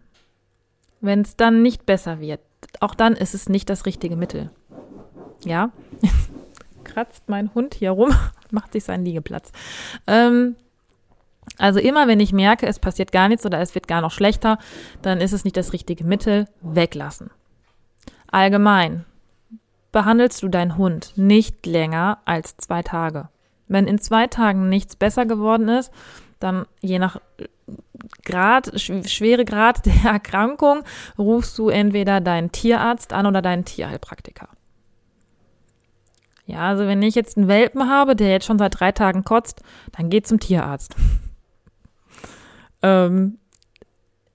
wenn 1.01 1.22
es 1.22 1.36
dann 1.36 1.62
nicht 1.62 1.86
besser 1.86 2.19
wird, 2.19 2.41
auch 2.79 2.95
dann 2.95 3.13
ist 3.13 3.34
es 3.34 3.50
nicht 3.50 3.69
das 3.69 3.86
richtige 3.86 4.15
Mittel. 4.15 4.50
Ja, 5.43 5.72
kratzt 6.84 7.27
mein 7.27 7.53
Hund 7.53 7.74
hier 7.74 7.91
rum, 7.91 8.13
macht 8.51 8.74
sich 8.74 8.86
seinen 8.86 9.05
Liegeplatz. 9.05 9.51
Ähm, 10.07 10.55
also 11.57 11.79
immer, 11.79 12.07
wenn 12.07 12.19
ich 12.19 12.34
merke, 12.34 12.67
es 12.67 12.79
passiert 12.79 13.12
gar 13.12 13.27
nichts 13.27 13.45
oder 13.45 13.60
es 13.60 13.75
wird 13.75 13.88
gar 13.88 14.01
noch 14.01 14.12
schlechter, 14.12 14.57
dann 15.01 15.22
ist 15.22 15.31
es 15.31 15.43
nicht 15.43 15.57
das 15.57 15.74
richtige 15.74 16.03
Mittel, 16.03 16.48
weglassen. 16.62 17.29
Allgemein 18.31 19.05
behandelst 19.95 20.43
du 20.43 20.49
deinen 20.49 20.77
Hund 20.77 21.13
nicht 21.15 21.65
länger 21.65 22.17
als 22.25 22.57
zwei 22.57 22.83
Tage. 22.83 23.29
Wenn 23.69 23.87
in 23.87 23.97
zwei 23.97 24.27
Tagen 24.27 24.67
nichts 24.67 24.97
besser 24.97 25.25
geworden 25.25 25.69
ist, 25.69 25.89
dann 26.41 26.65
je 26.81 26.99
nach 26.99 27.21
Grad, 28.25 28.77
Schweregrad 28.77 29.85
der 29.85 30.11
Erkrankung, 30.11 30.83
rufst 31.17 31.57
du 31.57 31.69
entweder 31.69 32.19
deinen 32.19 32.51
Tierarzt 32.51 33.13
an 33.13 33.25
oder 33.25 33.41
deinen 33.41 33.63
Tierheilpraktiker. 33.63 34.49
Ja, 36.45 36.67
also 36.67 36.85
wenn 36.87 37.01
ich 37.01 37.15
jetzt 37.15 37.37
einen 37.37 37.47
Welpen 37.47 37.89
habe, 37.89 38.17
der 38.17 38.31
jetzt 38.31 38.47
schon 38.47 38.59
seit 38.59 38.77
drei 38.77 38.91
Tagen 38.91 39.23
kotzt, 39.23 39.63
dann 39.93 40.09
geh 40.09 40.21
zum 40.21 40.41
Tierarzt. 40.41 40.93
ähm, 42.81 43.37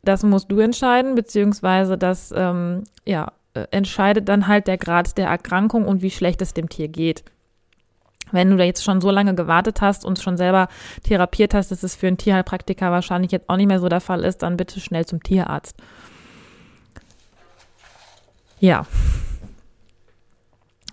das 0.02 0.23
musst 0.23 0.50
du 0.50 0.59
entscheiden, 0.59 1.14
beziehungsweise 1.14 1.99
das 1.99 2.33
ähm, 2.35 2.85
ja, 3.05 3.26
äh, 3.26 3.40
entscheidet 3.71 4.29
dann 4.29 4.47
halt 4.47 4.67
der 4.67 4.79
Grad 4.79 5.17
der 5.19 5.29
Erkrankung 5.29 5.87
und 5.87 6.02
wie 6.02 6.11
schlecht 6.11 6.43
es 6.43 6.55
dem 6.55 6.69
Tier 6.69 6.88
geht. 6.88 7.25
Wenn 8.33 8.50
du 8.50 8.57
da 8.57 8.64
jetzt 8.64 8.85
schon 8.85 9.00
so 9.00 9.11
lange 9.11 9.35
gewartet 9.35 9.81
hast 9.81 10.05
und 10.05 10.19
schon 10.19 10.37
selber 10.37 10.69
therapiert 11.02 11.55
hast, 11.55 11.71
dass 11.71 11.83
es 11.83 11.97
für 11.97 12.07
einen 12.07 12.19
Tierheilpraktiker 12.19 12.90
wahrscheinlich 12.90 13.33
jetzt 13.33 13.49
auch 13.49 13.57
nicht 13.57 13.67
mehr 13.67 13.81
so 13.81 13.88
der 13.88 14.00
Fall 14.00 14.25
ist, 14.25 14.43
dann 14.43 14.57
bitte 14.57 14.81
schnell 14.81 15.05
zum 15.05 15.23
Tierarzt. 15.23 15.76
Ja. 18.61 18.87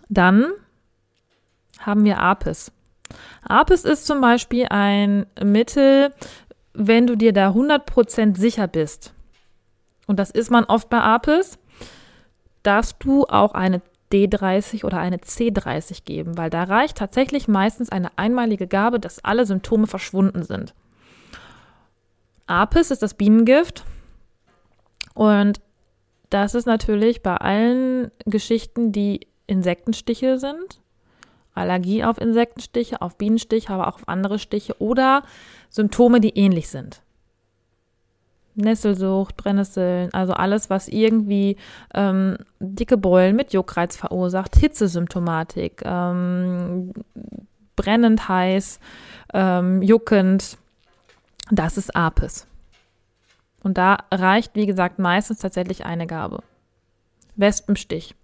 Dann 0.09 0.47
haben 1.79 2.05
wir 2.05 2.19
Apis. 2.19 2.71
Apis 3.43 3.83
ist 3.83 4.07
zum 4.07 4.21
Beispiel 4.21 4.67
ein 4.69 5.25
Mittel, 5.43 6.13
wenn 6.73 7.07
du 7.07 7.15
dir 7.15 7.33
da 7.33 7.49
100% 7.49 8.37
sicher 8.37 8.67
bist. 8.67 9.13
Und 10.05 10.17
das 10.17 10.31
ist 10.31 10.49
man 10.49 10.63
oft 10.63 10.89
bei 10.89 10.99
Apis, 10.99 11.59
darfst 12.67 12.97
du 12.99 13.25
auch 13.25 13.53
eine 13.53 13.81
D30 14.11 14.85
oder 14.85 14.99
eine 14.99 15.17
C30 15.17 16.03
geben, 16.05 16.37
weil 16.37 16.49
da 16.49 16.63
reicht 16.63 16.97
tatsächlich 16.97 17.47
meistens 17.47 17.89
eine 17.89 18.17
einmalige 18.17 18.67
Gabe, 18.67 18.99
dass 18.99 19.23
alle 19.23 19.45
Symptome 19.45 19.87
verschwunden 19.87 20.43
sind. 20.43 20.73
Apis 22.45 22.91
ist 22.91 23.01
das 23.01 23.13
Bienengift 23.13 23.83
und 25.13 25.59
das 26.29 26.55
ist 26.55 26.65
natürlich 26.65 27.21
bei 27.23 27.35
allen 27.37 28.11
Geschichten, 28.25 28.91
die 28.91 29.27
Insektenstiche 29.47 30.37
sind, 30.37 30.81
Allergie 31.53 32.03
auf 32.03 32.19
Insektenstiche, 32.19 33.01
auf 33.01 33.17
Bienenstiche, 33.17 33.71
aber 33.73 33.87
auch 33.87 33.95
auf 33.95 34.07
andere 34.07 34.39
Stiche 34.39 34.79
oder 34.79 35.23
Symptome, 35.69 36.19
die 36.21 36.37
ähnlich 36.37 36.69
sind. 36.69 37.01
Nesselsucht, 38.57 39.37
Brennnesseln, 39.37 40.13
also 40.13 40.33
alles, 40.33 40.69
was 40.69 40.87
irgendwie 40.87 41.57
ähm, 41.93 42.37
dicke 42.59 42.97
Beulen 42.97 43.35
mit 43.35 43.53
Juckreiz 43.53 43.95
verursacht, 43.95 44.55
Hitzesymptomatik, 44.55 45.81
ähm, 45.85 46.91
brennend 47.75 48.27
heiß, 48.27 48.79
ähm, 49.33 49.81
juckend, 49.81 50.57
das 51.51 51.77
ist 51.77 51.95
Apis. 51.95 52.47
Und 53.63 53.77
da 53.77 53.97
reicht, 54.11 54.55
wie 54.55 54.65
gesagt, 54.65 54.99
meistens 54.99 55.39
tatsächlich 55.39 55.85
eine 55.85 56.07
Gabe. 56.07 56.43
Wespenstich. 57.35 58.15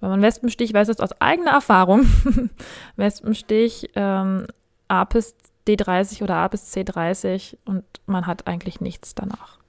Wenn 0.00 0.10
man 0.10 0.22
Wespenstich 0.22 0.74
weiß, 0.74 0.88
ist 0.88 1.02
aus 1.02 1.20
eigener 1.20 1.52
Erfahrung. 1.52 2.06
Wespenstich, 2.96 3.90
ähm, 3.94 4.46
Apis 4.88 5.34
D30 5.66 6.22
oder 6.22 6.36
Apis 6.36 6.74
C30 6.74 7.56
und 7.64 7.84
man 8.06 8.26
hat 8.26 8.46
eigentlich 8.46 8.80
nichts 8.80 9.14
danach. 9.14 9.61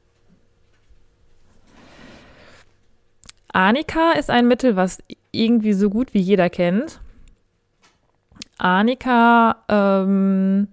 Arnika 3.54 4.14
ist 4.14 4.30
ein 4.30 4.48
Mittel, 4.48 4.76
was 4.76 5.02
irgendwie 5.32 5.74
so 5.74 5.90
gut 5.90 6.14
wie 6.14 6.20
jeder 6.20 6.50
kennt. 6.50 7.00
Arnika 8.58 9.58
ähm, 9.70 10.68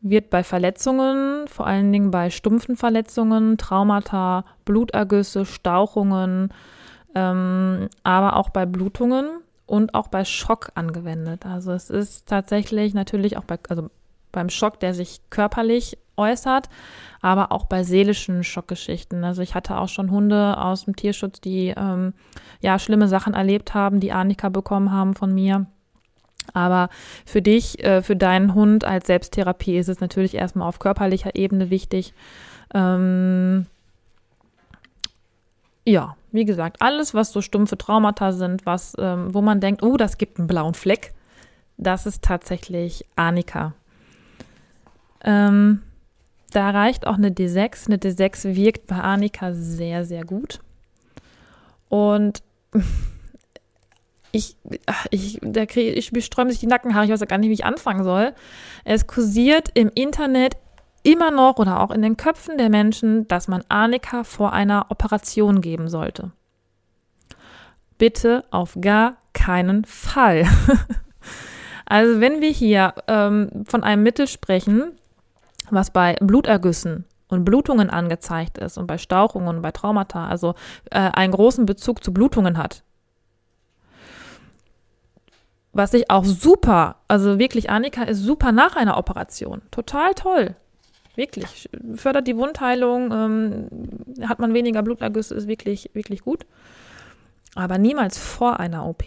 wird 0.00 0.30
bei 0.30 0.42
Verletzungen, 0.42 1.46
vor 1.48 1.66
allen 1.66 1.92
Dingen 1.92 2.10
bei 2.10 2.30
stumpfen 2.30 2.76
Verletzungen, 2.76 3.58
Traumata, 3.58 4.44
Blutergüsse, 4.64 5.44
Stauchungen, 5.44 6.52
ähm, 7.14 7.88
aber 8.02 8.36
auch 8.36 8.48
bei 8.50 8.66
Blutungen 8.66 9.26
und 9.66 9.94
auch 9.94 10.08
bei 10.08 10.24
Schock 10.24 10.72
angewendet. 10.74 11.46
Also 11.46 11.72
es 11.72 11.90
ist 11.90 12.28
tatsächlich 12.28 12.94
natürlich 12.94 13.36
auch 13.36 13.44
bei, 13.44 13.58
also 13.68 13.90
beim 14.32 14.48
Schock, 14.48 14.80
der 14.80 14.94
sich 14.94 15.20
körperlich 15.30 15.98
äußert, 16.16 16.68
aber 17.20 17.52
auch 17.52 17.66
bei 17.66 17.84
seelischen 17.84 18.44
Schockgeschichten. 18.44 19.24
Also 19.24 19.42
ich 19.42 19.54
hatte 19.54 19.78
auch 19.78 19.88
schon 19.88 20.10
Hunde 20.10 20.58
aus 20.58 20.84
dem 20.84 20.96
Tierschutz, 20.96 21.40
die 21.40 21.74
ähm, 21.76 22.14
ja 22.60 22.78
schlimme 22.78 23.08
Sachen 23.08 23.34
erlebt 23.34 23.74
haben, 23.74 24.00
die 24.00 24.12
Annika 24.12 24.48
bekommen 24.48 24.92
haben 24.92 25.14
von 25.14 25.34
mir. 25.34 25.66
Aber 26.52 26.88
für 27.24 27.40
dich, 27.40 27.82
äh, 27.84 28.02
für 28.02 28.16
deinen 28.16 28.54
Hund 28.54 28.84
als 28.84 29.06
Selbsttherapie 29.06 29.78
ist 29.78 29.88
es 29.88 30.00
natürlich 30.00 30.34
erstmal 30.34 30.68
auf 30.68 30.78
körperlicher 30.78 31.34
Ebene 31.34 31.70
wichtig. 31.70 32.14
Ähm, 32.74 33.66
ja, 35.84 36.16
wie 36.30 36.44
gesagt, 36.44 36.80
alles, 36.80 37.14
was 37.14 37.32
so 37.32 37.40
stumpfe 37.40 37.76
Traumata 37.76 38.32
sind, 38.32 38.66
was, 38.66 38.94
ähm, 38.98 39.34
wo 39.34 39.42
man 39.42 39.60
denkt, 39.60 39.82
oh, 39.82 39.96
das 39.96 40.18
gibt 40.18 40.38
einen 40.38 40.46
blauen 40.46 40.74
Fleck, 40.74 41.12
das 41.76 42.06
ist 42.06 42.22
tatsächlich 42.22 43.04
Annika. 43.16 43.74
Ähm, 45.24 45.82
da 46.52 46.70
reicht 46.70 47.06
auch 47.06 47.16
eine 47.16 47.30
D6. 47.30 47.86
Eine 47.86 47.96
D6 47.96 48.54
wirkt 48.54 48.86
bei 48.86 48.96
Annika 48.96 49.52
sehr, 49.52 50.04
sehr 50.04 50.24
gut. 50.24 50.60
Und 51.88 52.42
ich, 54.32 54.56
ich, 55.10 55.38
da 55.42 55.66
kriege 55.66 55.92
ich, 55.92 56.12
ich 56.12 56.24
sträume 56.24 56.50
sich 56.50 56.60
die 56.60 56.66
Nackenhaare, 56.66 57.04
ich 57.04 57.10
weiß 57.10 57.20
gar 57.26 57.38
nicht, 57.38 57.48
wie 57.48 57.54
ich 57.54 57.64
anfangen 57.64 58.04
soll. 58.04 58.32
Es 58.84 59.06
kursiert 59.06 59.68
im 59.74 59.90
Internet 59.94 60.56
immer 61.02 61.30
noch 61.30 61.58
oder 61.58 61.80
auch 61.80 61.90
in 61.90 62.02
den 62.02 62.16
Köpfen 62.16 62.58
der 62.58 62.70
Menschen, 62.70 63.26
dass 63.28 63.48
man 63.48 63.64
Annika 63.68 64.24
vor 64.24 64.52
einer 64.52 64.86
Operation 64.90 65.60
geben 65.60 65.88
sollte. 65.88 66.30
Bitte 67.98 68.44
auf 68.50 68.78
gar 68.80 69.16
keinen 69.32 69.84
Fall. 69.84 70.46
also 71.86 72.20
wenn 72.20 72.40
wir 72.40 72.50
hier 72.50 72.94
ähm, 73.08 73.64
von 73.66 73.82
einem 73.82 74.02
Mittel 74.02 74.26
sprechen, 74.26 74.92
was 75.72 75.90
bei 75.90 76.16
Blutergüssen 76.20 77.04
und 77.28 77.44
Blutungen 77.44 77.90
angezeigt 77.90 78.58
ist 78.58 78.76
und 78.76 78.86
bei 78.86 78.98
Stauchungen 78.98 79.48
und 79.56 79.62
bei 79.62 79.72
Traumata, 79.72 80.28
also 80.28 80.54
äh, 80.90 80.98
einen 80.98 81.32
großen 81.32 81.64
Bezug 81.66 82.04
zu 82.04 82.12
Blutungen 82.12 82.58
hat. 82.58 82.84
Was 85.72 85.94
ich 85.94 86.10
auch 86.10 86.26
super, 86.26 86.96
also 87.08 87.38
wirklich, 87.38 87.70
Annika 87.70 88.02
ist 88.02 88.18
super 88.18 88.52
nach 88.52 88.76
einer 88.76 88.98
Operation. 88.98 89.62
Total 89.70 90.12
toll. 90.12 90.54
Wirklich. 91.14 91.70
Fördert 91.94 92.26
die 92.26 92.36
Wundheilung, 92.36 93.10
ähm, 93.10 94.28
hat 94.28 94.38
man 94.38 94.52
weniger 94.52 94.82
Blutergüsse, 94.82 95.34
ist 95.34 95.48
wirklich, 95.48 95.90
wirklich 95.94 96.20
gut. 96.20 96.44
Aber 97.54 97.78
niemals 97.78 98.18
vor 98.18 98.60
einer 98.60 98.86
OP. 98.86 99.04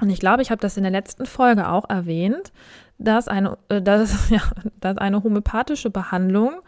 Und 0.00 0.10
ich 0.10 0.18
glaube, 0.18 0.42
ich 0.42 0.50
habe 0.50 0.60
das 0.60 0.76
in 0.76 0.82
der 0.82 0.92
letzten 0.92 1.26
Folge 1.26 1.68
auch 1.68 1.88
erwähnt, 1.88 2.52
dass 2.98 3.28
eine, 3.28 3.58
äh, 3.68 3.82
dass, 3.82 4.28
ja, 4.30 4.42
dass 4.80 4.98
eine 4.98 5.22
homöopathische 5.22 5.90
Behandlung 5.90 6.60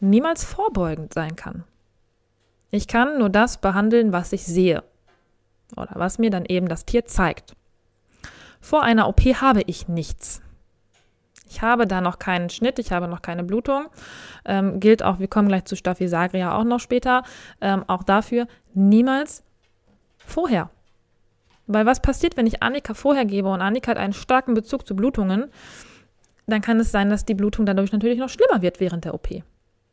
niemals 0.00 0.44
vorbeugend 0.44 1.14
sein 1.14 1.36
kann. 1.36 1.64
Ich 2.70 2.88
kann 2.88 3.18
nur 3.18 3.28
das 3.28 3.58
behandeln, 3.58 4.12
was 4.12 4.32
ich 4.32 4.44
sehe 4.44 4.82
oder 5.76 5.92
was 5.94 6.18
mir 6.18 6.30
dann 6.30 6.46
eben 6.46 6.68
das 6.68 6.84
Tier 6.86 7.04
zeigt. 7.04 7.54
Vor 8.60 8.82
einer 8.82 9.08
OP 9.08 9.20
habe 9.20 9.62
ich 9.66 9.88
nichts. 9.88 10.40
Ich 11.48 11.60
habe 11.60 11.86
da 11.86 12.00
noch 12.00 12.18
keinen 12.18 12.48
Schnitt, 12.48 12.78
ich 12.78 12.92
habe 12.92 13.08
noch 13.08 13.20
keine 13.20 13.44
Blutung. 13.44 13.88
Ähm, 14.46 14.80
gilt 14.80 15.02
auch, 15.02 15.18
wir 15.18 15.28
kommen 15.28 15.48
gleich 15.48 15.66
zu 15.66 15.76
Staphysagria 15.76 16.56
auch 16.56 16.64
noch 16.64 16.80
später, 16.80 17.24
ähm, 17.60 17.84
auch 17.88 18.04
dafür 18.04 18.46
niemals 18.72 19.44
vorher. 20.16 20.70
Weil 21.72 21.86
was 21.86 22.00
passiert, 22.00 22.36
wenn 22.36 22.46
ich 22.46 22.62
Annika 22.62 22.94
vorher 22.94 23.24
gebe 23.24 23.48
und 23.48 23.60
Annika 23.60 23.90
hat 23.90 23.98
einen 23.98 24.12
starken 24.12 24.54
Bezug 24.54 24.86
zu 24.86 24.94
Blutungen, 24.94 25.50
dann 26.46 26.60
kann 26.60 26.80
es 26.80 26.90
sein, 26.90 27.08
dass 27.08 27.24
die 27.24 27.34
Blutung 27.34 27.66
dadurch 27.66 27.92
natürlich 27.92 28.18
noch 28.18 28.28
schlimmer 28.28 28.62
wird 28.62 28.80
während 28.80 29.04
der 29.04 29.14
OP. 29.14 29.28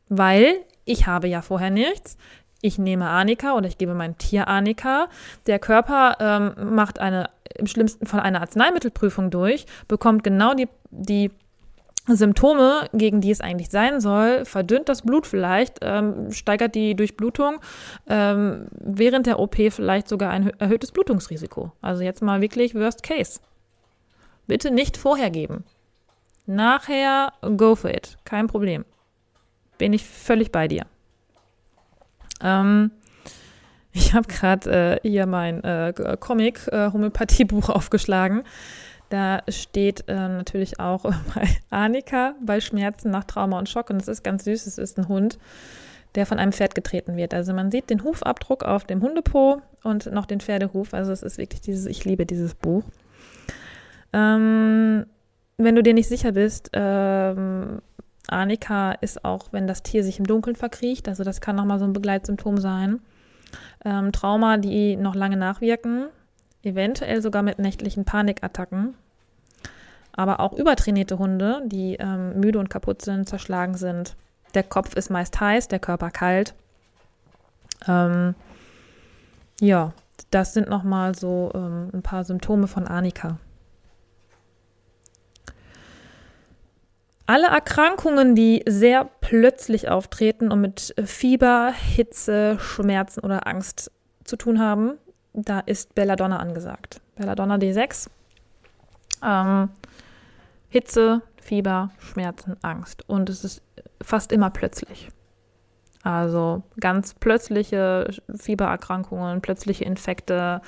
Weil 0.10 0.56
ich 0.86 1.08
habe 1.08 1.28
ja 1.28 1.42
vorher 1.42 1.70
nichts. 1.70 2.18
Ich 2.62 2.78
nehme 2.78 3.08
Annika 3.08 3.54
oder 3.54 3.68
ich 3.68 3.78
gebe 3.78 3.94
mein 3.94 4.18
Tier 4.18 4.48
Annika. 4.48 5.08
Der 5.48 5.60
Körper 5.60 6.18
ähm, 6.20 6.76
macht 6.76 7.00
eine, 7.00 7.30
im 7.56 7.68
schlimmsten 7.68 8.06
Fall 8.06 8.20
eine 8.20 8.42
Arzneimittelprüfung 8.42 9.30
durch, 9.30 9.66
bekommt 9.88 10.24
genau 10.24 10.54
die, 10.54 10.68
die 10.90 11.32
Symptome, 12.08 12.90
gegen 12.94 13.22
die 13.22 13.32
es 13.32 13.42
eigentlich 13.42 13.70
sein 13.70 14.02
soll, 14.02 14.46
verdünnt 14.46 14.90
das 14.90 15.04
Blut 15.04 15.28
vielleicht, 15.28 15.80
ähm, 15.82 16.32
steigert 16.32 16.74
die 16.74 16.96
Durchblutung, 16.96 17.60
ähm, 18.08 18.68
während 18.72 19.28
der 19.28 19.40
OP 19.40 19.70
vielleicht 19.70 20.08
sogar 20.08 20.32
ein 20.32 20.50
erhöhtes 20.60 20.92
Blutungsrisiko. 20.92 21.72
Also 21.82 22.04
jetzt 22.04 22.22
mal 22.22 22.42
wirklich 22.42 22.74
Worst 22.74 23.04
Case. 23.04 23.40
Bitte 24.48 24.72
nicht 24.72 24.98
vorher 24.98 25.30
geben. 25.30 25.64
Nachher 26.48 27.34
go 27.58 27.76
for 27.76 27.92
it. 27.92 28.18
Kein 28.26 28.48
Problem. 28.48 28.86
Bin 29.78 29.94
ich 29.94 30.04
völlig 30.04 30.52
bei 30.52 30.68
dir. 30.68 30.86
Ähm, 32.42 32.92
ich 33.92 34.14
habe 34.14 34.28
gerade 34.28 35.00
äh, 35.04 35.08
hier 35.08 35.28
mein 35.28 35.64
äh, 35.64 35.94
Comic 36.20 36.68
äh, 36.72 36.92
Homöopathiebuch 36.92 37.70
aufgeschlagen. 37.70 38.44
Da 39.10 39.42
steht 39.50 40.08
äh, 40.08 40.14
natürlich 40.14 40.80
auch 40.80 41.04
bei 41.36 41.48
Annika 41.70 42.36
bei 42.44 42.62
Schmerzen 42.62 43.10
nach 43.10 43.24
Trauma 43.24 43.58
und 43.58 43.68
Schock. 43.68 43.90
Und 43.90 44.02
es 44.02 44.08
ist 44.08 44.24
ganz 44.24 44.46
süß. 44.46 44.68
Es 44.68 44.78
ist 44.78 44.98
ein 44.98 45.08
Hund, 45.08 45.38
der 46.16 46.26
von 46.26 46.40
einem 46.40 46.52
Pferd 46.52 46.76
getreten 46.76 47.18
wird. 47.18 47.34
Also 47.34 47.54
man 47.54 47.72
sieht 47.72 47.90
den 47.90 48.04
Hufabdruck 48.04 48.64
auf 48.64 48.86
dem 48.86 49.02
Hundepo 49.02 49.62
und 49.84 50.12
noch 50.12 50.26
den 50.26 50.40
Pferdehuf. 50.40 50.94
Also 50.94 51.12
es 51.12 51.24
ist 51.24 51.38
wirklich 51.38 51.62
dieses, 51.62 51.86
ich 51.88 52.06
liebe 52.06 52.26
dieses 52.26 52.54
Buch. 52.54 52.84
Ähm, 54.14 55.06
wenn 55.58 55.76
du 55.76 55.84
dir 55.84 55.94
nicht 55.94 56.08
sicher 56.08 56.32
bist, 56.32 56.70
ähm, 56.74 57.82
Annika 58.28 58.92
ist 58.94 59.26
auch, 59.26 59.48
wenn 59.52 59.68
das 59.68 59.82
Tier 59.82 60.04
sich 60.04 60.20
im 60.20 60.28
Dunkeln 60.28 60.56
verkriecht. 60.56 61.08
Also 61.08 61.24
das 61.24 61.42
kann 61.42 61.56
nochmal 61.56 61.80
so 61.80 61.86
ein 61.86 61.94
Begleitsymptom 61.94 62.58
sein. 62.58 63.00
Ähm, 63.84 64.12
Trauma, 64.12 64.58
die 64.58 64.96
noch 64.96 65.16
lange 65.16 65.38
nachwirken 65.38 66.10
eventuell 66.64 67.22
sogar 67.22 67.44
mit 67.44 67.60
nächtlichen 67.60 68.06
Panikattacken. 68.06 68.96
Aber 70.12 70.40
auch 70.40 70.54
übertrainierte 70.54 71.18
Hunde, 71.18 71.62
die 71.66 71.96
ähm, 71.96 72.40
müde 72.40 72.60
und 72.60 72.70
kaputt 72.70 73.02
sind, 73.02 73.30
zerschlagen 73.30 73.76
sind. 73.76 74.16
Der 74.54 74.64
Kopf 74.64 74.96
ist 74.96 75.10
meist 75.10 75.40
heiß, 75.40 75.68
der 75.68 75.80
Körper 75.80 76.10
kalt. 76.10 76.54
Ähm, 77.88 78.36
ja, 79.62 79.94
das 80.32 80.54
sind 80.54 80.70
nochmal 80.70 81.16
so 81.16 81.52
ähm, 81.54 81.90
ein 81.94 82.02
paar 82.02 82.24
Symptome 82.24 82.68
von 82.68 82.88
Anika. 82.88 83.38
Alle 87.26 87.48
Erkrankungen, 87.48 88.34
die 88.34 88.64
sehr 88.68 89.08
plötzlich 89.22 89.88
auftreten 89.88 90.52
und 90.52 90.62
mit 90.62 90.96
Fieber, 91.06 91.72
Hitze, 91.72 92.58
Schmerzen 92.60 93.20
oder 93.20 93.46
Angst 93.46 93.92
zu 94.24 94.36
tun 94.36 94.60
haben, 94.60 94.94
da 95.34 95.60
ist 95.60 95.96
Belladonna 95.96 96.38
angesagt. 96.38 97.02
Belladonna 97.16 97.56
D6. 97.56 98.10
Ähm, 99.24 99.70
Hitze, 100.70 101.22
Fieber, 101.42 101.92
Schmerzen, 102.00 102.56
Angst. 102.62 103.08
Und 103.08 103.30
es 103.30 103.44
ist 103.44 103.62
fast 104.02 104.32
immer 104.32 104.50
plötzlich. 104.50 105.10
Also 106.04 106.64
ganz 106.80 107.14
plötzliche 107.14 108.10
Fiebererkrankungen, 108.34 109.42
plötzliche 109.42 109.84
Infekte, 109.84 110.62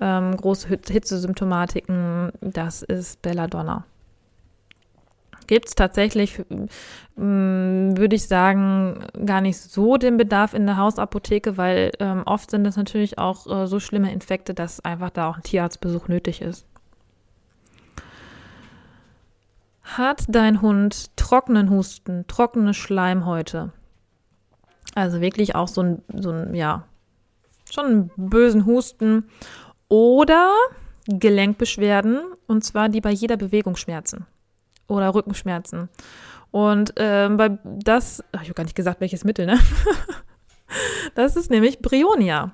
ähm, 0.00 0.36
große 0.36 0.68
Hitzesymptomatiken, 0.68 2.32
das 2.40 2.82
ist 2.82 3.22
Belladonna 3.22 3.84
gibt 5.48 5.68
es 5.68 5.74
tatsächlich, 5.74 6.38
mm, 7.16 7.96
würde 7.96 8.14
ich 8.14 8.28
sagen, 8.28 9.04
gar 9.26 9.40
nicht 9.40 9.58
so 9.58 9.96
den 9.96 10.16
Bedarf 10.16 10.54
in 10.54 10.66
der 10.66 10.76
Hausapotheke, 10.76 11.56
weil 11.56 11.90
ähm, 11.98 12.22
oft 12.26 12.50
sind 12.50 12.64
es 12.66 12.76
natürlich 12.76 13.18
auch 13.18 13.46
äh, 13.46 13.66
so 13.66 13.80
schlimme 13.80 14.12
Infekte, 14.12 14.54
dass 14.54 14.84
einfach 14.84 15.10
da 15.10 15.28
auch 15.28 15.36
ein 15.36 15.42
Tierarztbesuch 15.42 16.06
nötig 16.06 16.40
ist. 16.42 16.66
Hat 19.82 20.24
dein 20.28 20.60
Hund 20.60 21.16
trockenen 21.16 21.70
Husten, 21.70 22.26
trockene 22.28 22.74
Schleimhäute? 22.74 23.72
Also 24.94 25.20
wirklich 25.20 25.54
auch 25.54 25.68
so 25.68 25.82
ein, 25.82 26.02
so 26.14 26.30
ein, 26.30 26.54
ja, 26.54 26.84
schon 27.70 27.86
einen 27.86 28.10
bösen 28.16 28.66
Husten 28.66 29.24
oder 29.88 30.52
Gelenkbeschwerden 31.06 32.20
und 32.46 32.64
zwar 32.64 32.90
die 32.90 33.00
bei 33.00 33.10
jeder 33.10 33.38
Bewegung 33.38 33.76
schmerzen 33.76 34.26
oder 34.88 35.14
Rückenschmerzen. 35.14 35.88
Und 36.50 36.94
ähm, 36.96 37.36
bei 37.36 37.58
das, 37.64 38.24
ich 38.32 38.40
habe 38.40 38.54
gar 38.54 38.64
nicht 38.64 38.76
gesagt, 38.76 39.00
welches 39.00 39.24
Mittel, 39.24 39.46
ne? 39.46 39.58
das 41.14 41.36
ist 41.36 41.50
nämlich 41.50 41.80
Brionia. 41.80 42.52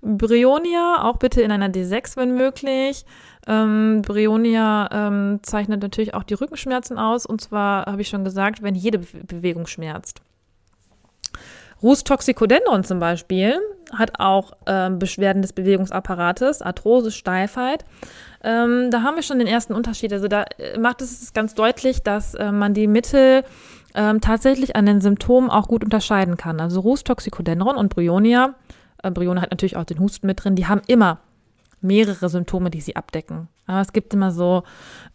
Brionia, 0.00 1.02
auch 1.02 1.16
bitte 1.16 1.40
in 1.40 1.50
einer 1.50 1.68
D6, 1.68 2.16
wenn 2.16 2.34
möglich. 2.34 3.06
Ähm, 3.46 4.02
Brionia 4.02 4.88
ähm, 4.92 5.40
zeichnet 5.42 5.82
natürlich 5.82 6.14
auch 6.14 6.24
die 6.24 6.34
Rückenschmerzen 6.34 6.98
aus. 6.98 7.24
Und 7.24 7.40
zwar 7.40 7.86
habe 7.86 8.02
ich 8.02 8.08
schon 8.08 8.24
gesagt, 8.24 8.62
wenn 8.62 8.74
jede 8.74 8.98
Be 8.98 9.24
Bewegung 9.24 9.66
schmerzt. 9.66 10.22
Rus 11.82 12.04
toxicodendron 12.04 12.84
zum 12.84 12.98
Beispiel 13.00 13.58
hat 13.92 14.18
auch 14.18 14.52
äh, 14.66 14.90
Beschwerden 14.90 15.42
des 15.42 15.52
Bewegungsapparates, 15.52 16.62
Arthrose, 16.62 17.10
Steifheit. 17.10 17.84
Ähm, 18.42 18.90
da 18.90 19.02
haben 19.02 19.16
wir 19.16 19.22
schon 19.22 19.38
den 19.38 19.48
ersten 19.48 19.74
Unterschied. 19.74 20.12
Also 20.12 20.28
da 20.28 20.44
äh, 20.58 20.78
macht 20.78 21.02
es 21.02 21.32
ganz 21.32 21.54
deutlich, 21.54 22.02
dass 22.02 22.34
äh, 22.34 22.50
man 22.52 22.74
die 22.74 22.86
Mittel 22.86 23.44
ähm, 23.94 24.20
tatsächlich 24.20 24.76
an 24.76 24.86
den 24.86 25.00
Symptomen 25.00 25.50
auch 25.50 25.68
gut 25.68 25.84
unterscheiden 25.84 26.36
kann. 26.36 26.60
Also 26.60 26.80
Rus 26.80 27.04
Toxicodendron 27.04 27.76
und 27.76 27.94
Bryonia, 27.94 28.54
äh, 29.02 29.10
Bryonia 29.10 29.42
hat 29.42 29.50
natürlich 29.50 29.76
auch 29.76 29.84
den 29.84 30.00
Husten 30.00 30.26
mit 30.26 30.42
drin, 30.42 30.56
die 30.56 30.66
haben 30.66 30.82
immer 30.86 31.20
mehrere 31.80 32.28
Symptome, 32.28 32.70
die 32.70 32.80
sie 32.80 32.96
abdecken. 32.96 33.48
Aber 33.66 33.80
es 33.80 33.92
gibt 33.92 34.12
immer 34.14 34.30
so 34.30 34.64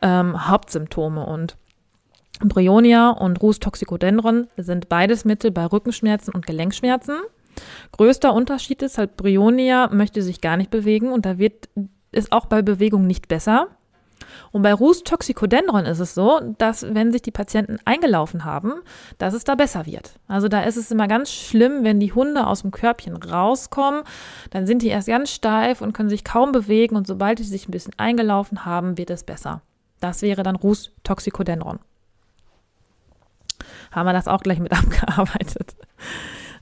ähm, 0.01 0.47
Hauptsymptome 0.47 1.25
und 1.25 1.57
Bryonia 2.39 3.09
und 3.09 3.41
Rus 3.41 3.59
Toxicodendron 3.59 4.47
sind 4.57 4.89
beides 4.89 5.25
Mittel 5.25 5.51
bei 5.51 5.65
Rückenschmerzen 5.65 6.33
und 6.33 6.45
Gelenkschmerzen. 6.45 7.17
Größter 7.91 8.33
Unterschied 8.33 8.81
ist 8.81 8.97
halt, 8.97 9.17
Bryonia 9.17 9.89
möchte 9.91 10.21
sich 10.21 10.39
gar 10.39 10.55
nicht 10.55 10.71
bewegen 10.71 11.11
und 11.11 11.25
da 11.25 11.37
wird 11.37 11.69
ist 12.11 12.31
auch 12.31 12.45
bei 12.45 12.61
Bewegung 12.61 13.05
nicht 13.05 13.27
besser. 13.27 13.67
Und 14.51 14.63
bei 14.63 14.73
Rus 14.73 15.03
Toxicodendron 15.03 15.85
ist 15.85 15.99
es 15.99 16.13
so, 16.13 16.39
dass 16.57 16.93
wenn 16.93 17.11
sich 17.11 17.21
die 17.21 17.31
Patienten 17.31 17.77
eingelaufen 17.85 18.45
haben, 18.45 18.73
dass 19.17 19.33
es 19.33 19.43
da 19.43 19.55
besser 19.55 19.85
wird. 19.85 20.13
Also 20.27 20.47
da 20.47 20.61
ist 20.61 20.77
es 20.77 20.91
immer 20.91 21.07
ganz 21.07 21.31
schlimm, 21.31 21.83
wenn 21.83 21.99
die 21.99 22.13
Hunde 22.13 22.47
aus 22.47 22.61
dem 22.61 22.71
Körbchen 22.71 23.15
rauskommen, 23.15 24.03
dann 24.49 24.65
sind 24.65 24.81
die 24.81 24.87
erst 24.87 25.07
ganz 25.07 25.31
steif 25.31 25.81
und 25.81 25.93
können 25.93 26.09
sich 26.09 26.23
kaum 26.23 26.51
bewegen 26.51 26.95
und 26.95 27.07
sobald 27.07 27.39
sie 27.39 27.45
sich 27.45 27.67
ein 27.67 27.71
bisschen 27.71 27.93
eingelaufen 27.97 28.65
haben, 28.65 28.97
wird 28.97 29.09
es 29.09 29.23
besser. 29.23 29.61
Das 29.99 30.21
wäre 30.21 30.43
dann 30.43 30.55
Rus 30.55 30.91
Toxicodendron. 31.03 31.79
Haben 33.91 34.07
wir 34.07 34.13
das 34.13 34.27
auch 34.27 34.41
gleich 34.41 34.59
mit 34.59 34.71
abgearbeitet. 34.77 35.75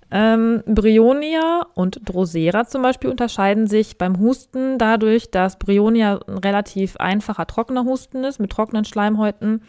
Ähm, 0.10 0.63
Bryonia 0.66 1.68
und 1.74 2.00
Drosera 2.06 2.66
zum 2.66 2.82
Beispiel 2.82 3.10
unterscheiden 3.10 3.68
sich 3.68 3.98
beim 3.98 4.20
Husten 4.20 4.78
dadurch, 4.78 5.32
dass 5.32 5.60
Bryonia 5.60 6.22
ein 6.28 6.38
relativ 6.38 6.96
einfacher 6.96 7.46
trockener 7.46 7.84
Husten 7.84 8.24
ist 8.24 8.40
mit 8.40 8.52
trockenen 8.52 8.86
Schleimhäuten. 8.86 9.63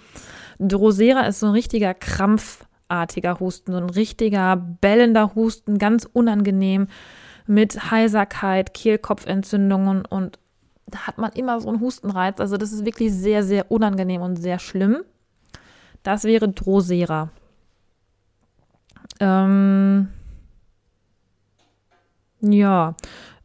Drosera 0.60 1.22
ist 1.22 1.40
so 1.40 1.46
ein 1.46 1.52
richtiger 1.52 1.92
Krampf, 1.92 2.68
krampfartiger 2.88 3.40
Husten, 3.40 3.72
so 3.72 3.78
ein 3.78 3.90
richtiger 3.90 4.56
bellender 4.56 5.34
Husten, 5.34 5.78
ganz 5.78 6.08
unangenehm 6.12 6.88
mit 7.46 7.90
Heiserkeit, 7.90 8.74
Kehlkopfentzündungen 8.74 10.04
und 10.04 10.38
da 10.86 11.06
hat 11.06 11.18
man 11.18 11.32
immer 11.32 11.60
so 11.60 11.68
einen 11.68 11.80
Hustenreiz. 11.80 12.40
Also 12.40 12.56
das 12.56 12.72
ist 12.72 12.86
wirklich 12.86 13.12
sehr, 13.12 13.44
sehr 13.44 13.70
unangenehm 13.70 14.22
und 14.22 14.36
sehr 14.36 14.58
schlimm. 14.58 15.02
Das 16.02 16.24
wäre 16.24 16.48
Drosera. 16.48 17.30
Ähm, 19.20 20.08
ja, 22.40 22.94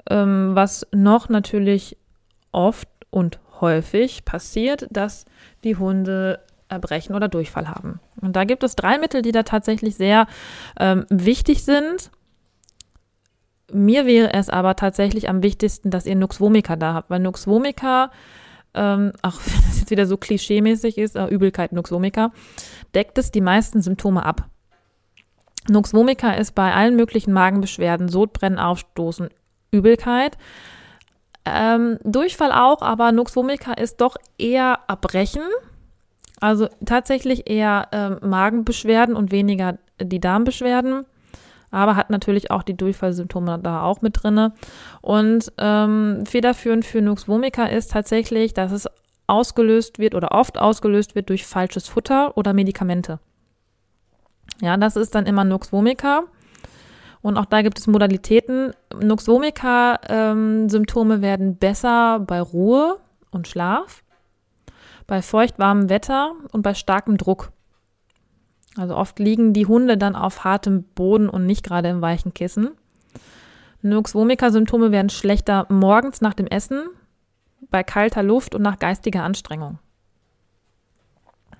ähm, 0.10 0.52
was 0.54 0.88
noch 0.92 1.30
natürlich 1.30 1.98
oft 2.52 2.88
und 3.10 3.40
häufig 3.62 4.26
passiert, 4.26 4.88
dass 4.92 5.26
die 5.64 5.76
Hunde 5.76 6.40
Erbrechen 6.74 7.16
oder 7.16 7.28
Durchfall 7.28 7.70
haben. 7.70 8.00
Und 8.20 8.36
da 8.36 8.44
gibt 8.44 8.64
es 8.64 8.76
drei 8.76 8.98
Mittel, 8.98 9.22
die 9.22 9.32
da 9.32 9.44
tatsächlich 9.44 9.96
sehr 9.96 10.28
ähm, 10.80 11.06
wichtig 11.10 11.64
sind. 11.64 12.12
Mir 13.72 14.06
wäre 14.06 14.34
es 14.34 14.50
aber 14.50 14.76
tatsächlich 14.76 15.30
am 15.30 15.44
wichtigsten, 15.44 15.90
dass 15.90 16.06
ihr 16.06 16.16
Nux 16.16 16.40
vomica 16.40 16.76
da 16.76 16.94
habt, 16.94 17.10
weil 17.10 17.20
Nux 17.20 17.48
vomica, 17.48 18.12
ähm, 18.74 19.12
auch 19.22 19.40
wenn 19.46 19.62
das 19.68 19.80
jetzt 19.80 19.92
wieder 19.92 20.06
so 20.06 20.18
klischeemäßig 20.18 20.98
ist, 20.98 21.16
äh, 21.16 21.28
Übelkeit 21.28 21.72
Nux 21.72 21.92
vomica, 21.92 22.32
deckt 22.94 23.18
es 23.18 23.32
die 23.32 23.42
meisten 23.42 23.82
Symptome 23.82 24.26
ab. 24.26 24.50
Nux 25.70 25.94
vomica 25.94 26.32
ist 26.34 26.56
bei 26.56 26.74
allen 26.74 26.96
möglichen 26.96 27.34
Magenbeschwerden, 27.34 28.10
Sodbrennen, 28.10 28.60
Aufstoßen, 28.60 29.30
Übelkeit. 29.72 30.38
Ähm, 31.46 32.00
Durchfall 32.04 32.52
auch, 32.52 32.82
aber 32.82 33.12
Nux 33.12 33.36
vomica 33.36 33.74
ist 33.74 34.02
doch 34.02 34.16
eher 34.38 34.80
Erbrechen. 34.88 35.44
Also 36.40 36.68
tatsächlich 36.86 37.50
eher 37.50 37.88
ähm, 37.92 38.18
Magenbeschwerden 38.22 39.16
und 39.16 39.32
weniger 39.32 39.78
die 40.02 40.20
Darmbeschwerden. 40.20 41.06
Aber 41.72 41.96
hat 41.96 42.10
natürlich 42.10 42.52
auch 42.52 42.64
die 42.64 42.78
Durchfallsymptome 42.78 43.60
da 43.60 43.82
auch 43.82 44.02
mit 44.02 44.22
drinne. 44.22 44.54
Und 45.02 45.52
ähm, 45.58 46.26
federführend 46.26 46.86
für 46.86 47.02
Nux 47.02 47.28
vomica 47.28 47.66
ist 47.66 47.92
tatsächlich, 47.92 48.54
dass 48.54 48.72
es 48.72 48.88
ausgelöst 49.26 50.00
wird 50.00 50.16
oder 50.16 50.34
oft 50.34 50.60
ausgelöst 50.60 51.16
wird 51.16 51.30
durch 51.30 51.46
falsches 51.46 51.88
Futter 51.88 52.38
oder 52.38 52.54
Medikamente. 52.54 53.20
Ja, 54.62 54.78
das 54.78 54.96
ist 54.96 55.16
dann 55.16 55.26
immer 55.26 55.44
Nux 55.44 55.72
vomica. 55.72 56.24
Und 57.22 57.38
auch 57.38 57.46
da 57.46 57.62
gibt 57.62 57.80
es 57.80 57.88
Modalitäten. 57.88 58.74
Nux 59.02 59.28
vomica 59.28 60.00
ähm, 60.10 60.70
werden 60.70 61.56
besser 61.56 62.20
bei 62.20 62.42
Ruhe 62.42 63.00
und 63.32 63.48
Schlaf, 63.48 64.04
bei 65.08 65.22
feuchtwarmem 65.22 65.90
Wetter 65.90 66.34
und 66.52 66.62
bei 66.62 66.74
starkem 66.74 67.18
Druck. 67.18 67.52
Also 68.76 68.96
oft 68.96 69.20
liegen 69.20 69.54
die 69.54 69.68
Hunde 69.68 69.98
dann 69.98 70.16
auf 70.16 70.44
hartem 70.44 70.84
Boden 70.84 71.30
und 71.30 71.46
nicht 71.46 71.64
gerade 71.64 71.90
im 71.90 72.02
weichen 72.02 72.34
Kissen. 72.34 72.72
Nux 73.82 74.16
vomica 74.16 74.50
Symptome 74.50 74.92
werden 74.92 75.10
schlechter 75.10 75.66
morgens 75.70 76.22
nach 76.22 76.34
dem 76.34 76.48
Essen, 76.48 76.88
bei 77.70 77.84
kalter 77.84 78.24
Luft 78.24 78.56
und 78.56 78.62
nach 78.62 78.80
geistiger 78.80 79.24
Anstrengung. 79.24 79.80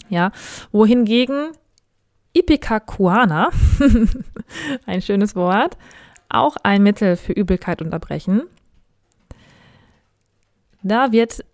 Ja, 0.10 0.32
wohingegen 0.72 1.52
Ipecacuana, 2.34 3.50
ein 4.86 5.02
schönes 5.02 5.36
Wort, 5.36 5.78
auch 6.30 6.58
ein 6.64 6.82
Mittel 6.82 7.16
für 7.16 7.34
Übelkeit 7.34 7.82
und 7.82 7.94
Erbrechen. 7.94 8.44
Da 10.82 11.12
wird 11.12 11.46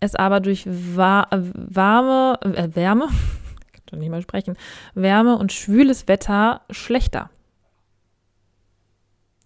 es 0.00 0.14
aber 0.14 0.40
durch 0.40 0.66
warme, 0.66 2.38
äh, 2.42 2.68
Wärme, 2.74 3.08
kann 3.88 4.00
nicht 4.00 4.10
mal 4.10 4.22
sprechen, 4.22 4.56
Wärme 4.94 5.36
und 5.36 5.52
schwüles 5.52 6.08
Wetter 6.08 6.62
schlechter. 6.70 7.30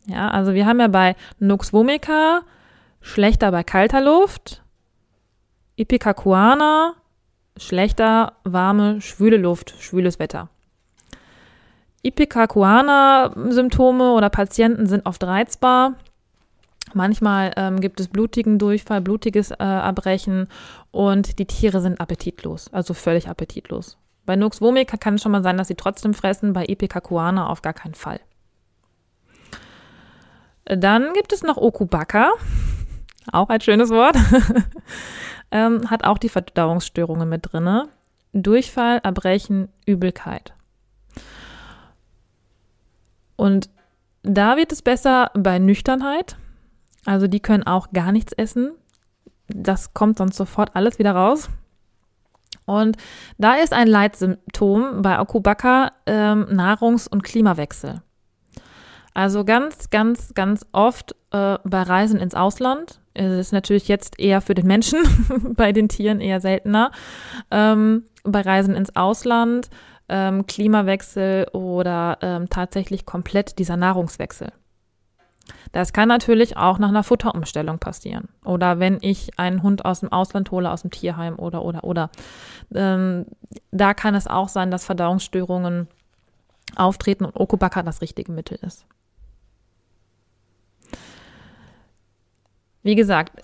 Ja, 0.06 0.28
also 0.28 0.54
wir 0.54 0.66
haben 0.66 0.80
ja 0.80 0.88
bei 0.88 1.14
Nux 1.38 1.72
vomica 1.72 2.40
schlechter 3.00 3.52
bei 3.52 3.62
kalter 3.62 4.00
Luft, 4.00 4.62
Ipecacuana 5.76 6.94
schlechter, 7.56 8.32
warme, 8.44 9.00
schwüle 9.00 9.36
Luft, 9.36 9.74
schwüles 9.78 10.18
Wetter. 10.18 10.48
Ipecacuana-Symptome 12.02 14.12
oder 14.12 14.30
Patienten 14.30 14.86
sind 14.86 15.06
oft 15.06 15.22
reizbar. 15.24 15.94
Manchmal 16.94 17.52
ähm, 17.56 17.80
gibt 17.80 18.00
es 18.00 18.08
blutigen 18.08 18.58
Durchfall, 18.58 19.00
blutiges 19.00 19.50
äh, 19.52 19.56
Erbrechen 19.58 20.48
und 20.90 21.38
die 21.38 21.46
Tiere 21.46 21.80
sind 21.80 22.00
appetitlos, 22.00 22.72
also 22.72 22.92
völlig 22.92 23.28
appetitlos. 23.28 23.96
Bei 24.26 24.36
Nux 24.36 24.60
vomica 24.60 24.96
kann 24.96 25.14
es 25.14 25.22
schon 25.22 25.32
mal 25.32 25.42
sein, 25.42 25.56
dass 25.56 25.68
sie 25.68 25.74
trotzdem 25.74 26.14
fressen, 26.14 26.52
bei 26.52 26.66
Ipecacuana 26.66 27.48
auf 27.48 27.62
gar 27.62 27.72
keinen 27.72 27.94
Fall. 27.94 28.20
Dann 30.64 31.12
gibt 31.14 31.32
es 31.32 31.42
noch 31.42 31.56
Okubaka, 31.56 32.32
auch 33.32 33.48
ein 33.48 33.60
schönes 33.60 33.90
Wort, 33.90 34.16
ähm, 35.50 35.90
hat 35.90 36.04
auch 36.04 36.18
die 36.18 36.28
Verdauungsstörungen 36.28 37.28
mit 37.28 37.52
drinne. 37.52 37.88
Durchfall, 38.32 39.00
Erbrechen, 39.02 39.68
Übelkeit. 39.86 40.54
Und 43.42 43.70
da 44.22 44.56
wird 44.56 44.70
es 44.70 44.82
besser 44.82 45.32
bei 45.34 45.58
Nüchternheit. 45.58 46.36
Also 47.06 47.26
die 47.26 47.40
können 47.40 47.64
auch 47.64 47.90
gar 47.90 48.12
nichts 48.12 48.32
essen. 48.32 48.70
Das 49.48 49.94
kommt 49.94 50.18
sonst 50.18 50.36
sofort 50.36 50.76
alles 50.76 51.00
wieder 51.00 51.10
raus. 51.10 51.50
Und 52.66 52.98
da 53.38 53.54
ist 53.54 53.72
ein 53.72 53.88
Leitsymptom 53.88 55.02
bei 55.02 55.18
Okubaka 55.18 55.90
ähm, 56.06 56.46
Nahrungs- 56.52 57.08
und 57.08 57.24
Klimawechsel. 57.24 58.02
Also 59.12 59.44
ganz, 59.44 59.90
ganz, 59.90 60.34
ganz 60.34 60.64
oft 60.70 61.16
äh, 61.32 61.58
bei 61.64 61.82
Reisen 61.82 62.20
ins 62.20 62.36
Ausland. 62.36 63.00
Es 63.12 63.32
ist 63.48 63.52
natürlich 63.52 63.88
jetzt 63.88 64.20
eher 64.20 64.40
für 64.40 64.54
den 64.54 64.68
Menschen, 64.68 65.00
bei 65.56 65.72
den 65.72 65.88
Tieren 65.88 66.20
eher 66.20 66.40
seltener. 66.40 66.92
Ähm, 67.50 68.04
bei 68.22 68.42
Reisen 68.42 68.76
ins 68.76 68.94
Ausland 68.94 69.68
ähm, 70.08 70.46
Klimawechsel 70.46 71.48
oder 71.52 72.18
ähm, 72.22 72.48
tatsächlich 72.48 73.06
komplett 73.06 73.58
dieser 73.58 73.76
Nahrungswechsel. 73.76 74.52
Das 75.72 75.92
kann 75.92 76.08
natürlich 76.08 76.56
auch 76.56 76.78
nach 76.78 76.90
einer 76.90 77.02
Futterumstellung 77.02 77.78
passieren. 77.78 78.28
Oder 78.44 78.78
wenn 78.78 78.98
ich 79.00 79.38
einen 79.38 79.62
Hund 79.62 79.84
aus 79.84 80.00
dem 80.00 80.12
Ausland 80.12 80.50
hole, 80.50 80.70
aus 80.70 80.82
dem 80.82 80.90
Tierheim 80.90 81.38
oder, 81.38 81.64
oder, 81.64 81.84
oder. 81.84 82.10
Ähm, 82.74 83.26
da 83.70 83.94
kann 83.94 84.14
es 84.14 84.26
auch 84.26 84.48
sein, 84.48 84.70
dass 84.70 84.84
Verdauungsstörungen 84.84 85.88
auftreten 86.76 87.24
und 87.24 87.36
Okubaka 87.36 87.82
das 87.82 88.00
richtige 88.02 88.32
Mittel 88.32 88.58
ist. 88.62 88.86
Wie 92.82 92.94
gesagt, 92.94 93.42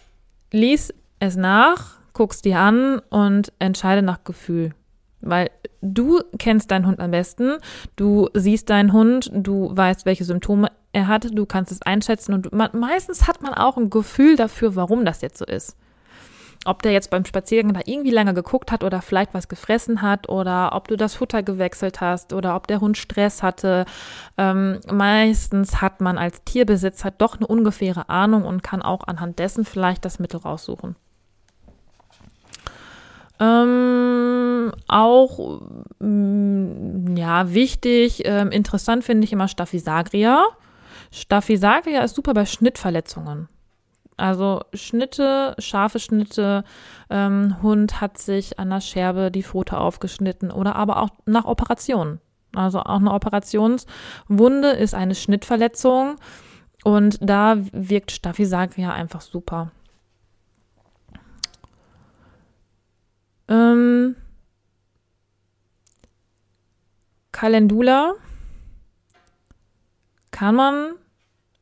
lies 0.52 0.92
es 1.20 1.36
nach, 1.36 1.98
guck's 2.12 2.42
dir 2.42 2.58
an 2.58 2.98
und 3.10 3.52
entscheide 3.58 4.02
nach 4.02 4.24
Gefühl. 4.24 4.74
Weil 5.20 5.50
du 5.80 6.20
kennst 6.38 6.70
deinen 6.70 6.86
Hund 6.86 7.00
am 7.00 7.10
besten, 7.10 7.56
du 7.96 8.28
siehst 8.34 8.70
deinen 8.70 8.92
Hund, 8.92 9.30
du 9.32 9.70
weißt, 9.74 10.06
welche 10.06 10.24
Symptome 10.24 10.68
er 10.92 11.08
hat, 11.08 11.26
du 11.32 11.46
kannst 11.46 11.72
es 11.72 11.82
einschätzen 11.82 12.34
und 12.34 12.52
man, 12.52 12.70
meistens 12.72 13.26
hat 13.26 13.42
man 13.42 13.54
auch 13.54 13.76
ein 13.76 13.90
Gefühl 13.90 14.36
dafür, 14.36 14.76
warum 14.76 15.04
das 15.04 15.20
jetzt 15.20 15.38
so 15.38 15.44
ist. 15.44 15.76
Ob 16.64 16.82
der 16.82 16.92
jetzt 16.92 17.10
beim 17.10 17.24
Spaziergang 17.24 17.72
da 17.72 17.80
irgendwie 17.84 18.10
lange 18.10 18.34
geguckt 18.34 18.72
hat 18.72 18.82
oder 18.82 19.00
vielleicht 19.00 19.32
was 19.32 19.48
gefressen 19.48 20.02
hat 20.02 20.28
oder 20.28 20.74
ob 20.74 20.88
du 20.88 20.96
das 20.96 21.14
Futter 21.14 21.42
gewechselt 21.42 22.00
hast 22.00 22.32
oder 22.32 22.56
ob 22.56 22.66
der 22.66 22.80
Hund 22.80 22.98
Stress 22.98 23.42
hatte. 23.42 23.84
Ähm, 24.36 24.80
meistens 24.90 25.80
hat 25.80 26.00
man 26.00 26.18
als 26.18 26.42
Tierbesitzer 26.44 27.12
doch 27.12 27.36
eine 27.36 27.46
ungefähre 27.46 28.08
Ahnung 28.08 28.44
und 28.44 28.62
kann 28.64 28.82
auch 28.82 29.06
anhand 29.06 29.38
dessen 29.38 29.64
vielleicht 29.64 30.04
das 30.04 30.18
Mittel 30.18 30.40
raussuchen. 30.40 30.96
Ähm, 33.40 34.27
auch 34.88 35.60
mm, 36.00 37.16
ja 37.16 37.52
wichtig, 37.52 38.22
ähm, 38.24 38.50
interessant 38.50 39.04
finde 39.04 39.24
ich 39.24 39.32
immer 39.32 39.48
Staphysagria. 39.48 40.44
Staphysagria 41.10 42.02
ist 42.02 42.14
super 42.14 42.34
bei 42.34 42.46
Schnittverletzungen. 42.46 43.48
Also 44.16 44.62
Schnitte, 44.74 45.54
scharfe 45.58 46.00
Schnitte, 46.00 46.64
ähm, 47.08 47.56
Hund 47.62 48.00
hat 48.00 48.18
sich 48.18 48.58
an 48.58 48.70
der 48.70 48.80
Scherbe 48.80 49.30
die 49.30 49.44
Pfote 49.44 49.78
aufgeschnitten 49.78 50.50
oder 50.50 50.74
aber 50.74 51.00
auch 51.02 51.10
nach 51.24 51.44
Operationen. 51.44 52.20
Also 52.54 52.80
auch 52.80 52.98
eine 52.98 53.12
Operationswunde 53.12 54.70
ist 54.70 54.94
eine 54.94 55.14
Schnittverletzung 55.14 56.16
und 56.82 57.18
da 57.20 57.58
wirkt 57.72 58.10
Staphysagria 58.10 58.92
einfach 58.92 59.20
super. 59.20 59.70
Ähm, 63.48 64.16
Calendula 67.38 68.14
kann 70.32 70.56
man 70.56 70.94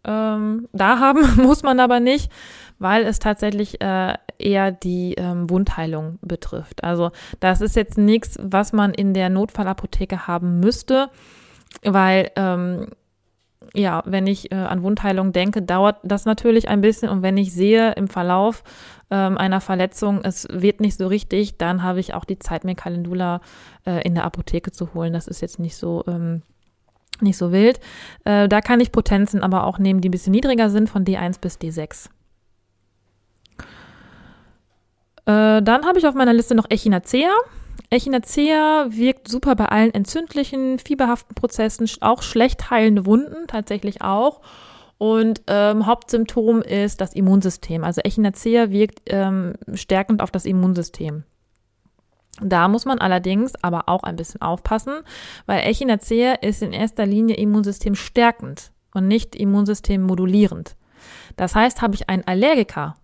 ähm, 0.04 0.68
da 0.72 1.00
haben, 1.00 1.36
muss 1.42 1.62
man 1.62 1.80
aber 1.80 2.00
nicht, 2.00 2.32
weil 2.78 3.04
es 3.04 3.18
tatsächlich 3.18 3.82
äh, 3.82 4.14
eher 4.38 4.72
die 4.72 5.16
ähm, 5.18 5.50
Wundheilung 5.50 6.18
betrifft. 6.22 6.82
Also 6.82 7.10
das 7.40 7.60
ist 7.60 7.76
jetzt 7.76 7.98
nichts, 7.98 8.38
was 8.40 8.72
man 8.72 8.94
in 8.94 9.12
der 9.12 9.28
Notfallapotheke 9.28 10.26
haben 10.26 10.60
müsste, 10.60 11.10
weil 11.82 12.30
ähm, 12.36 12.88
ja, 13.74 14.02
wenn 14.07 14.26
ich 14.26 14.52
äh, 14.52 14.57
an 14.57 14.83
Wundheilung 14.83 15.33
denke, 15.33 15.62
dauert 15.62 15.96
das 16.02 16.24
natürlich 16.24 16.68
ein 16.68 16.81
bisschen. 16.81 17.09
Und 17.09 17.22
wenn 17.22 17.37
ich 17.37 17.52
sehe 17.52 17.92
im 17.92 18.09
Verlauf 18.09 18.62
ähm, 19.11 19.38
einer 19.38 19.61
Verletzung, 19.61 20.20
es 20.22 20.46
wird 20.50 20.81
nicht 20.81 20.96
so 20.96 21.07
richtig, 21.07 21.59
dann 21.59 21.83
habe 21.83 22.00
ich 22.00 22.14
auch 22.14 22.24
die 22.24 22.38
Zeit, 22.38 22.64
mir 22.64 22.74
Calendula 22.74 23.40
äh, 23.87 24.02
in 24.02 24.14
der 24.14 24.24
Apotheke 24.24 24.72
zu 24.72 24.94
holen. 24.94 25.12
Das 25.12 25.29
ist 25.29 25.40
jetzt 25.40 25.59
nicht 25.59 25.76
so, 25.76 26.05
ähm, 26.07 26.42
nicht 27.20 27.37
so 27.37 27.52
wild. 27.52 27.81
Äh, 28.24 28.48
da 28.48 28.61
kann 28.61 28.81
ich 28.81 28.92
Potenzen 28.92 29.42
aber 29.42 29.64
auch 29.64 29.79
nehmen, 29.79 30.00
die 30.00 30.09
ein 30.09 30.12
bisschen 30.12 30.33
niedriger 30.33 30.70
sind, 30.70 30.88
von 30.88 31.05
D1 31.05 31.40
bis 31.40 31.59
D6. 31.59 32.09
Äh, 35.26 35.62
dann 35.62 35.87
habe 35.87 35.98
ich 35.98 36.07
auf 36.07 36.14
meiner 36.14 36.33
Liste 36.33 36.55
noch 36.55 36.70
Echinacea. 36.70 37.31
Echinacea 37.90 38.87
wirkt 38.90 39.29
super 39.29 39.55
bei 39.55 39.66
allen 39.66 39.94
entzündlichen, 39.94 40.79
fieberhaften 40.79 41.35
Prozessen, 41.35 41.88
auch 42.01 42.22
schlecht 42.22 42.70
heilende 42.70 43.07
Wunden 43.07 43.46
tatsächlich 43.46 44.03
auch. 44.03 44.40
Und 44.99 45.42
ähm, 45.46 45.87
Hauptsymptom 45.87 46.62
ist 46.62 47.01
das 47.01 47.12
Immunsystem. 47.12 47.85
Also 47.85 48.01
Echinacea 48.03 48.70
wirkt 48.70 49.03
ähm, 49.07 49.55
stärkend 49.75 50.22
auf 50.22 50.31
das 50.31 50.46
Immunsystem. 50.46 51.25
Da 52.40 52.68
muss 52.68 52.85
man 52.85 52.99
allerdings 52.99 53.53
aber 53.62 53.88
auch 53.88 54.03
ein 54.03 54.16
bisschen 54.16 54.42
aufpassen, 54.42 54.94
weil 55.46 55.61
Echinacea 55.61 56.35
ist 56.35 56.62
in 56.62 56.72
erster 56.72 57.07
Linie 57.07 57.37
Immunsystem 57.37 57.94
stärkend 57.94 58.72
und 58.92 59.09
nicht 59.09 59.37
Immunsystem 59.37 60.03
modulierend. 60.03 60.77
Das 61.37 61.55
heißt, 61.55 61.83
habe 61.83 61.94
ich 61.94 62.09
einen 62.09 62.27
Allergiker 62.27 62.96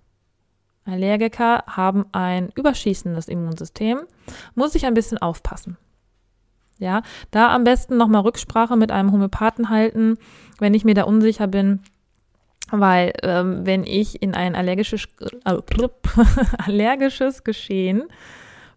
Allergiker 0.85 1.65
haben 1.67 2.07
ein 2.13 2.51
überschießendes 2.55 3.29
Immunsystem, 3.29 4.01
muss 4.55 4.75
ich 4.75 4.87
ein 4.87 4.95
bisschen 4.95 5.19
aufpassen. 5.19 5.77
Ja, 6.79 7.03
da 7.31 7.55
am 7.55 7.65
besten 7.65 7.97
nochmal 7.97 8.23
Rücksprache 8.23 8.77
mit 8.77 8.91
einem 8.91 9.13
Homöopathen 9.13 9.71
halten, 9.71 10.19
wenn 10.59 10.75
ich 10.75 10.85
mir 10.85 10.95
da 10.95 11.05
unsicher 11.05 11.47
bin, 11.47 11.81
weil 12.73 13.13
ähm, 13.23 13.65
wenn 13.65 13.85
ich 13.85 14.21
in 14.21 14.35
ein 14.35 14.57
allergisches, 14.57 15.07
äh, 15.45 15.59
allergisches 16.59 17.45
Geschehen, 17.45 18.05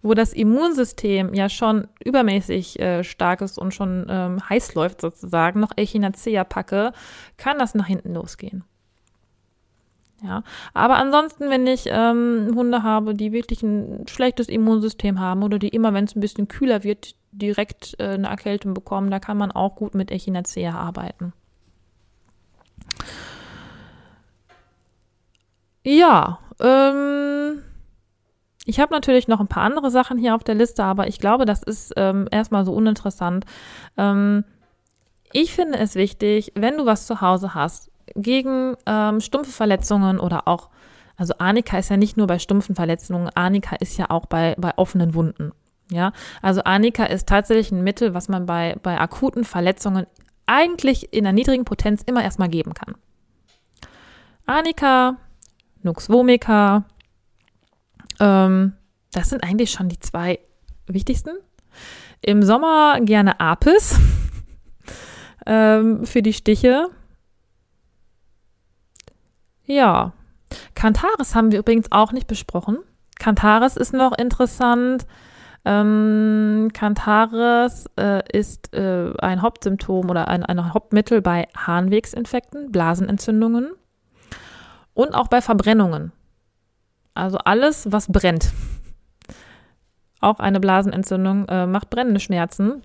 wo 0.04 0.14
das 0.14 0.34
Immunsystem 0.34 1.34
ja 1.34 1.50
schon 1.50 1.88
übermäßig 2.04 2.80
äh, 2.80 3.04
stark 3.04 3.42
ist 3.42 3.58
und 3.58 3.74
schon 3.74 4.06
ähm, 4.08 4.50
heiß 4.50 4.76
läuft 4.76 5.02
sozusagen, 5.02 5.60
noch 5.60 5.72
Echinacea 5.76 6.44
packe, 6.44 6.94
kann 7.38 7.58
das 7.58 7.74
nach 7.74 7.88
hinten 7.88 8.14
losgehen. 8.14 8.64
Ja, 10.26 10.44
aber 10.74 10.96
ansonsten, 10.96 11.50
wenn 11.50 11.68
ich 11.68 11.86
ähm, 11.88 12.54
Hunde 12.56 12.82
habe, 12.82 13.14
die 13.14 13.32
wirklich 13.32 13.62
ein 13.62 14.08
schlechtes 14.08 14.50
Immunsystem 14.50 15.20
haben 15.20 15.44
oder 15.44 15.60
die 15.60 15.70
immer, 15.70 15.94
wenn 15.94 16.06
es 16.06 16.16
ein 16.16 16.22
bisschen 16.22 16.48
kühler 16.48 16.84
wird, 16.84 17.16
direkt 17.32 17.96
äh, 18.00 18.14
eine 18.14 18.30
Erkältung 18.30 18.74
bekommen, 18.74 19.12
da 19.12 19.20
kann 19.20 19.38
man 19.38 19.52
auch 19.52 19.76
gut 19.76 19.94
mit 19.94 20.10
Echinacea 20.10 20.74
arbeiten. 20.74 21.34
Ja, 25.84 26.40
ähm, 26.60 27.62
ich 28.66 28.80
habe 28.80 28.94
natürlich 28.94 29.28
noch 29.28 29.40
ein 29.40 29.48
paar 29.48 29.64
andere 29.64 29.92
Sachen 29.92 30.18
hier 30.18 30.34
auf 30.34 30.44
der 30.44 30.56
Liste, 30.56 30.84
aber 30.84 31.08
ich 31.08 31.20
glaube, 31.20 31.46
das 31.46 31.62
ist 31.62 31.94
ähm, 31.98 32.28
erstmal 32.32 32.66
so 32.66 32.74
uninteressant. 32.74 33.46
Ähm, 33.96 34.44
ich 35.32 35.54
finde 35.54 35.78
es 35.78 35.96
wichtig, 35.96 36.54
wenn 36.56 36.78
du 36.78 36.86
was 36.86 37.06
zu 37.06 37.22
Hause 37.22 37.54
hast, 37.54 37.92
gegen 38.16 38.76
ähm, 38.86 39.20
stumpfe 39.20 39.52
Verletzungen 39.52 40.20
oder 40.20 40.48
auch, 40.48 40.70
also 41.18 41.34
Arnika 41.40 41.78
ist 41.78 41.90
ja 41.90 41.98
nicht 41.98 42.18
nur 42.18 42.28
bei 42.28 42.40
stumpfen 42.40 42.76
Verletzungen, 42.76 43.30
Arnika 43.34 43.76
ist 43.78 43.98
ja 43.98 44.10
auch 44.10 44.26
bei, 44.26 44.56
bei 44.58 44.78
offenen 44.78 45.14
Wunden. 45.14 45.52
Ja, 45.92 46.14
also 46.42 46.64
Arnika 46.64 47.06
ist 47.06 47.28
tatsächlich 47.30 47.72
ein 47.72 47.84
Mittel, 47.84 48.14
was 48.14 48.28
man 48.28 48.48
bei, 48.48 48.76
bei 48.82 49.00
akuten 49.00 49.44
Verletzungen 49.44 50.08
eigentlich 50.48 51.14
in 51.14 51.26
einer 51.26 51.34
niedrigen 51.34 51.66
Potenz 51.66 52.02
immer 52.04 52.24
erstmal 52.24 52.50
geben 52.50 52.74
kann. 52.74 52.96
Arnika, 54.48 55.18
Nux 55.84 56.10
vomica, 56.10 56.86
ähm, 58.20 58.74
das 59.12 59.30
sind 59.30 59.44
eigentlich 59.44 59.72
schon 59.72 59.90
die 59.90 60.00
zwei 60.00 60.40
wichtigsten. 60.88 61.32
Im 62.22 62.44
Sommer 62.44 63.00
gerne 63.02 63.40
Apis 63.40 64.00
ähm, 65.46 66.06
für 66.06 66.22
die 66.22 66.34
Stiche. 66.34 66.90
Ja. 69.66 70.14
Kantaris 70.74 71.36
haben 71.36 71.52
wir 71.52 71.60
übrigens 71.60 71.92
auch 71.92 72.12
nicht 72.12 72.28
besprochen. 72.28 72.78
Kantaris 73.20 73.78
ist 73.78 73.94
noch 73.94 74.18
interessant. 74.18 75.06
Ähm, 75.64 76.70
Kantaris 76.74 77.86
äh, 78.00 78.22
ist 78.32 78.74
äh, 78.76 79.14
ein 79.18 79.42
Hauptsymptom 79.42 80.10
oder 80.10 80.28
ein, 80.28 80.44
ein 80.44 80.74
Hauptmittel 80.74 81.22
bei 81.22 81.48
Harnwegsinfekten, 81.58 82.72
Blasenentzündungen 82.72 83.72
und 84.94 85.16
auch 85.16 85.28
bei 85.28 85.42
Verbrennungen. 85.42 86.12
Also 87.16 87.40
alles, 87.40 87.92
was 87.92 88.12
brennt. 88.12 88.52
Auch 90.22 90.40
eine 90.40 90.60
Blasenentzündung 90.60 91.48
äh, 91.48 91.66
macht 91.66 91.90
brennende 91.90 92.20
Schmerzen. 92.20 92.84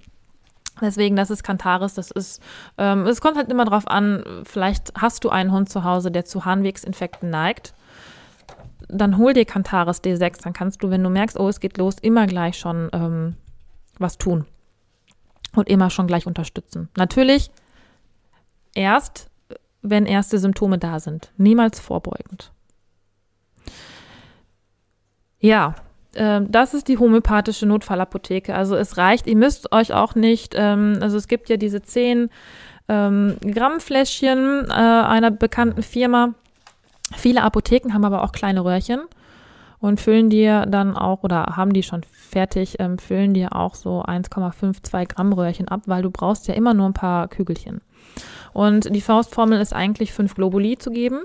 Deswegen, 0.80 1.16
das 1.16 1.30
ist 1.30 1.42
Kantaris, 1.42 1.94
das 1.94 2.10
ist, 2.10 2.42
ähm, 2.78 3.06
es 3.06 3.20
kommt 3.20 3.36
halt 3.36 3.50
immer 3.50 3.64
drauf 3.64 3.86
an, 3.86 4.24
vielleicht 4.44 4.92
hast 4.96 5.24
du 5.24 5.30
einen 5.30 5.52
Hund 5.52 5.68
zu 5.68 5.84
Hause, 5.84 6.10
der 6.10 6.24
zu 6.24 6.44
Harnwegsinfekten 6.44 7.28
neigt. 7.28 7.74
Dann 8.88 9.18
hol 9.18 9.32
dir 9.32 9.44
Kantaris 9.44 10.02
D6, 10.02 10.42
dann 10.42 10.52
kannst 10.52 10.82
du, 10.82 10.90
wenn 10.90 11.02
du 11.02 11.10
merkst, 11.10 11.38
oh, 11.38 11.48
es 11.48 11.60
geht 11.60 11.76
los, 11.78 11.96
immer 12.00 12.26
gleich 12.26 12.58
schon 12.58 12.88
ähm, 12.92 13.36
was 13.98 14.18
tun. 14.18 14.46
Und 15.54 15.68
immer 15.68 15.90
schon 15.90 16.06
gleich 16.06 16.26
unterstützen. 16.26 16.88
Natürlich 16.96 17.50
erst, 18.74 19.30
wenn 19.82 20.06
erste 20.06 20.38
Symptome 20.38 20.78
da 20.78 21.00
sind. 21.00 21.32
Niemals 21.36 21.80
vorbeugend. 21.80 22.52
Ja, 25.40 25.74
das 26.12 26.74
ist 26.74 26.88
die 26.88 26.98
homöopathische 26.98 27.66
Notfallapotheke. 27.66 28.54
Also 28.54 28.74
es 28.74 28.96
reicht, 28.96 29.26
ihr 29.26 29.36
müsst 29.36 29.72
euch 29.72 29.92
auch 29.92 30.14
nicht, 30.16 30.54
ähm, 30.56 30.98
also 31.00 31.16
es 31.16 31.28
gibt 31.28 31.48
ja 31.48 31.56
diese 31.56 31.82
10 31.82 32.30
ähm, 32.88 33.36
Gramm 33.40 33.78
Fläschchen 33.80 34.66
äh, 34.68 34.72
einer 34.72 35.30
bekannten 35.30 35.82
Firma. 35.82 36.34
Viele 37.16 37.42
Apotheken 37.42 37.92
haben 37.92 38.04
aber 38.04 38.24
auch 38.24 38.32
kleine 38.32 38.64
Röhrchen 38.64 39.00
und 39.78 40.00
füllen 40.00 40.30
dir 40.30 40.66
dann 40.66 40.96
auch 40.96 41.22
oder 41.22 41.54
haben 41.56 41.72
die 41.72 41.82
schon 41.82 42.02
fertig, 42.02 42.76
ähm, 42.80 42.98
füllen 42.98 43.34
dir 43.34 43.54
auch 43.54 43.74
so 43.74 44.02
1,52 44.02 45.06
Gramm 45.06 45.32
Röhrchen 45.32 45.68
ab, 45.68 45.82
weil 45.86 46.02
du 46.02 46.10
brauchst 46.10 46.48
ja 46.48 46.54
immer 46.54 46.74
nur 46.74 46.86
ein 46.86 46.94
paar 46.94 47.28
Kügelchen. 47.28 47.80
Und 48.52 48.94
die 48.94 49.00
Faustformel 49.00 49.60
ist 49.60 49.72
eigentlich 49.72 50.12
5 50.12 50.34
Globuli 50.34 50.76
zu 50.76 50.90
geben. 50.90 51.20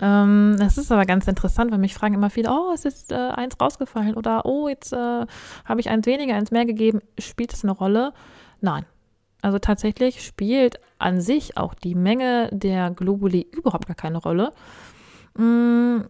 Ähm, 0.00 0.56
das 0.58 0.76
ist 0.76 0.90
aber 0.90 1.04
ganz 1.04 1.28
interessant, 1.28 1.70
weil 1.70 1.78
mich 1.78 1.94
fragen 1.94 2.14
immer 2.14 2.30
viele, 2.30 2.50
oh, 2.50 2.72
es 2.74 2.84
ist 2.84 3.12
äh, 3.12 3.14
eins 3.14 3.60
rausgefallen 3.60 4.14
oder 4.14 4.44
oh, 4.44 4.68
jetzt 4.68 4.92
äh, 4.92 5.26
habe 5.64 5.80
ich 5.80 5.88
eins 5.88 6.06
weniger, 6.06 6.34
eins 6.34 6.50
mehr 6.50 6.64
gegeben. 6.64 7.00
Spielt 7.18 7.52
das 7.52 7.64
eine 7.64 7.72
Rolle? 7.72 8.12
Nein. 8.60 8.86
Also 9.40 9.58
tatsächlich 9.58 10.24
spielt 10.24 10.80
an 10.98 11.20
sich 11.20 11.56
auch 11.58 11.74
die 11.74 11.94
Menge 11.94 12.48
der 12.50 12.90
Globuli 12.90 13.46
überhaupt 13.52 13.86
gar 13.86 13.94
keine 13.94 14.18
Rolle. 14.18 14.52
Mm, 15.36 16.00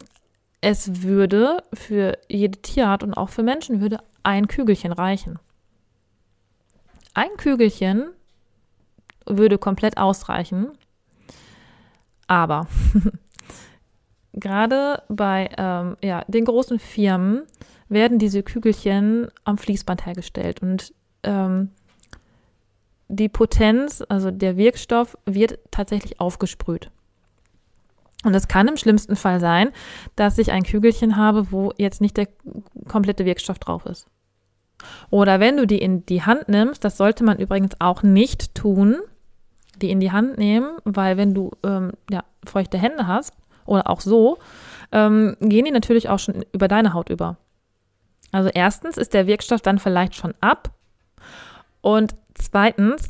es 0.61 1.03
würde 1.03 1.63
für 1.73 2.17
jede 2.29 2.63
Tierart 2.63 3.03
und 3.03 3.15
auch 3.15 3.29
für 3.29 3.43
Menschen 3.43 3.81
würde 3.81 3.99
ein 4.23 4.49
Kügelchen 4.49 4.93
reichen. 4.93 5.39
Ein 7.13 7.37
Kügelchen 7.37 8.07
würde 9.27 9.59
komplett 9.59 9.99
ausreichen. 9.99 10.71
Aber 12.27 12.67
gerade 14.35 15.03
bei 15.09 15.49
ähm, 15.57 15.97
ja, 16.03 16.25
den 16.29 16.45
großen 16.45 16.79
Firmen 16.79 17.43
werden 17.89 18.19
diese 18.19 18.43
Kügelchen 18.43 19.29
am 19.45 19.59
Fließband 19.59 20.07
hergestellt 20.07 20.63
und 20.63 20.93
ähm, 21.23 21.71
die 23.09 23.29
Potenz, 23.29 24.03
also 24.09 24.31
der 24.31 24.57
Wirkstoff, 24.57 25.17
wird 25.27 25.59
tatsächlich 25.71 26.21
aufgesprüht. 26.21 26.91
Und 28.25 28.35
es 28.35 28.49
kann 28.49 28.69
im 28.69 28.79
schlimmsten 28.79 29.17
Fall 29.17 29.39
sein, 29.39 29.71
dass 30.17 30.39
ich 30.39 30.51
ein 30.51 30.63
Kügelchen 30.63 31.17
habe, 31.17 31.53
wo 31.53 31.73
jetzt 31.77 32.01
nicht 32.01 32.17
der 32.17 32.29
komplette 32.89 33.27
Wirkstoff 33.27 33.59
drauf 33.59 33.85
ist. 33.85 34.07
Oder 35.11 35.41
wenn 35.41 35.57
du 35.57 35.67
die 35.67 35.81
in 35.81 36.05
die 36.07 36.23
Hand 36.23 36.49
nimmst, 36.49 36.85
das 36.85 36.97
sollte 36.97 37.23
man 37.23 37.39
übrigens 37.39 37.79
auch 37.81 38.03
nicht 38.03 38.55
tun, 38.55 38.97
die 39.81 39.91
in 39.91 40.01
die 40.01 40.13
Hand 40.13 40.39
nehmen, 40.39 40.79
weil 40.85 41.17
wenn 41.17 41.35
du 41.35 41.51
ähm, 41.63 41.93
ja, 42.11 42.25
feuchte 42.45 42.79
Hände 42.79 43.07
hast, 43.07 43.33
oder 43.67 43.89
auch 43.89 44.01
so, 44.01 44.39
ähm, 44.93 45.37
gehen 45.41 45.65
die 45.65 45.71
natürlich 45.71 46.09
auch 46.09 46.19
schon 46.19 46.45
über 46.53 46.69
deine 46.69 46.95
Haut 46.95 47.11
über. 47.11 47.37
Also 48.33 48.51
erstens 48.53 48.97
ist 48.97 49.15
der 49.15 49.27
Wirkstoff 49.27 49.61
dann 49.61 49.79
vielleicht 49.79 50.15
schon 50.15 50.35
ab 50.41 50.71
und 51.81 52.15
zweitens, 52.35 53.09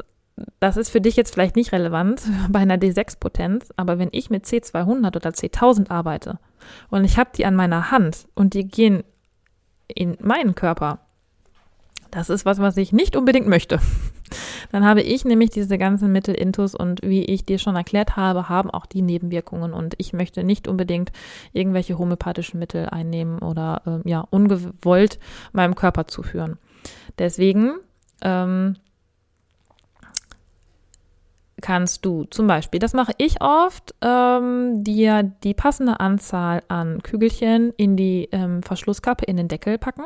das 0.58 0.76
ist 0.76 0.90
für 0.90 1.00
dich 1.00 1.16
jetzt 1.16 1.32
vielleicht 1.32 1.56
nicht 1.56 1.72
relevant 1.72 2.22
bei 2.48 2.58
einer 2.58 2.76
D6-Potenz, 2.76 3.72
aber 3.76 3.98
wenn 3.98 4.08
ich 4.12 4.30
mit 4.30 4.44
C200 4.44 5.16
oder 5.16 5.30
C1000 5.30 5.90
arbeite, 5.90 6.38
und 6.90 7.04
ich 7.04 7.18
habe 7.18 7.30
die 7.36 7.46
an 7.46 7.54
meiner 7.54 7.90
Hand 7.90 8.26
und 8.34 8.54
die 8.54 8.66
gehen 8.66 9.04
in 9.86 10.16
meinen 10.20 10.54
Körper, 10.54 11.00
das 12.10 12.30
ist 12.30 12.44
was, 12.46 12.58
was 12.58 12.76
ich 12.76 12.92
nicht 12.92 13.16
unbedingt 13.16 13.48
möchte. 13.48 13.80
Dann 14.74 14.84
habe 14.84 15.02
ich 15.02 15.24
nämlich 15.24 15.50
diese 15.50 15.78
ganzen 15.78 16.10
Mittel 16.10 16.34
intus 16.34 16.74
und 16.74 17.00
wie 17.04 17.22
ich 17.22 17.44
dir 17.46 17.60
schon 17.60 17.76
erklärt 17.76 18.16
habe, 18.16 18.48
haben 18.48 18.72
auch 18.72 18.86
die 18.86 19.02
Nebenwirkungen 19.02 19.72
und 19.72 19.94
ich 19.98 20.12
möchte 20.12 20.42
nicht 20.42 20.66
unbedingt 20.66 21.12
irgendwelche 21.52 21.96
homöopathischen 21.96 22.58
Mittel 22.58 22.86
einnehmen 22.86 23.38
oder 23.38 23.82
äh, 23.86 24.10
ja 24.10 24.26
ungewollt 24.30 25.20
meinem 25.52 25.76
Körper 25.76 26.08
zuführen. 26.08 26.58
Deswegen 27.20 27.74
ähm, 28.20 28.74
kannst 31.62 32.04
du 32.04 32.24
zum 32.24 32.48
Beispiel, 32.48 32.80
das 32.80 32.94
mache 32.94 33.12
ich 33.18 33.40
oft, 33.40 33.94
ähm, 34.00 34.82
dir 34.82 35.22
die 35.44 35.54
passende 35.54 36.00
Anzahl 36.00 36.64
an 36.66 37.00
Kügelchen 37.04 37.72
in 37.76 37.96
die 37.96 38.28
ähm, 38.32 38.64
Verschlusskappe, 38.64 39.24
in 39.24 39.36
den 39.36 39.46
Deckel 39.46 39.78
packen. 39.78 40.02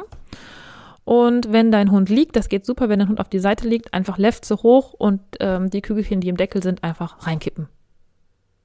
Und 1.09 1.55
wenn 1.55 1.73
dein 1.73 1.90
Hund 1.90 2.11
liegt, 2.11 2.37
das 2.37 2.51
geht 2.51 2.66
super, 2.66 2.90
wenn 2.90 2.99
dein 2.99 3.09
Hund 3.09 3.18
auf 3.18 3.31
die 3.31 3.38
Seite 3.38 3.66
liegt, 3.66 3.94
einfach 3.94 4.18
Lefze 4.18 4.57
hoch 4.57 4.92
und 4.92 5.23
ähm, 5.40 5.71
die 5.71 5.81
Kügelchen, 5.81 6.21
die 6.21 6.29
im 6.29 6.37
Deckel 6.37 6.62
sind, 6.62 6.85
einfach 6.85 7.27
reinkippen. 7.27 7.66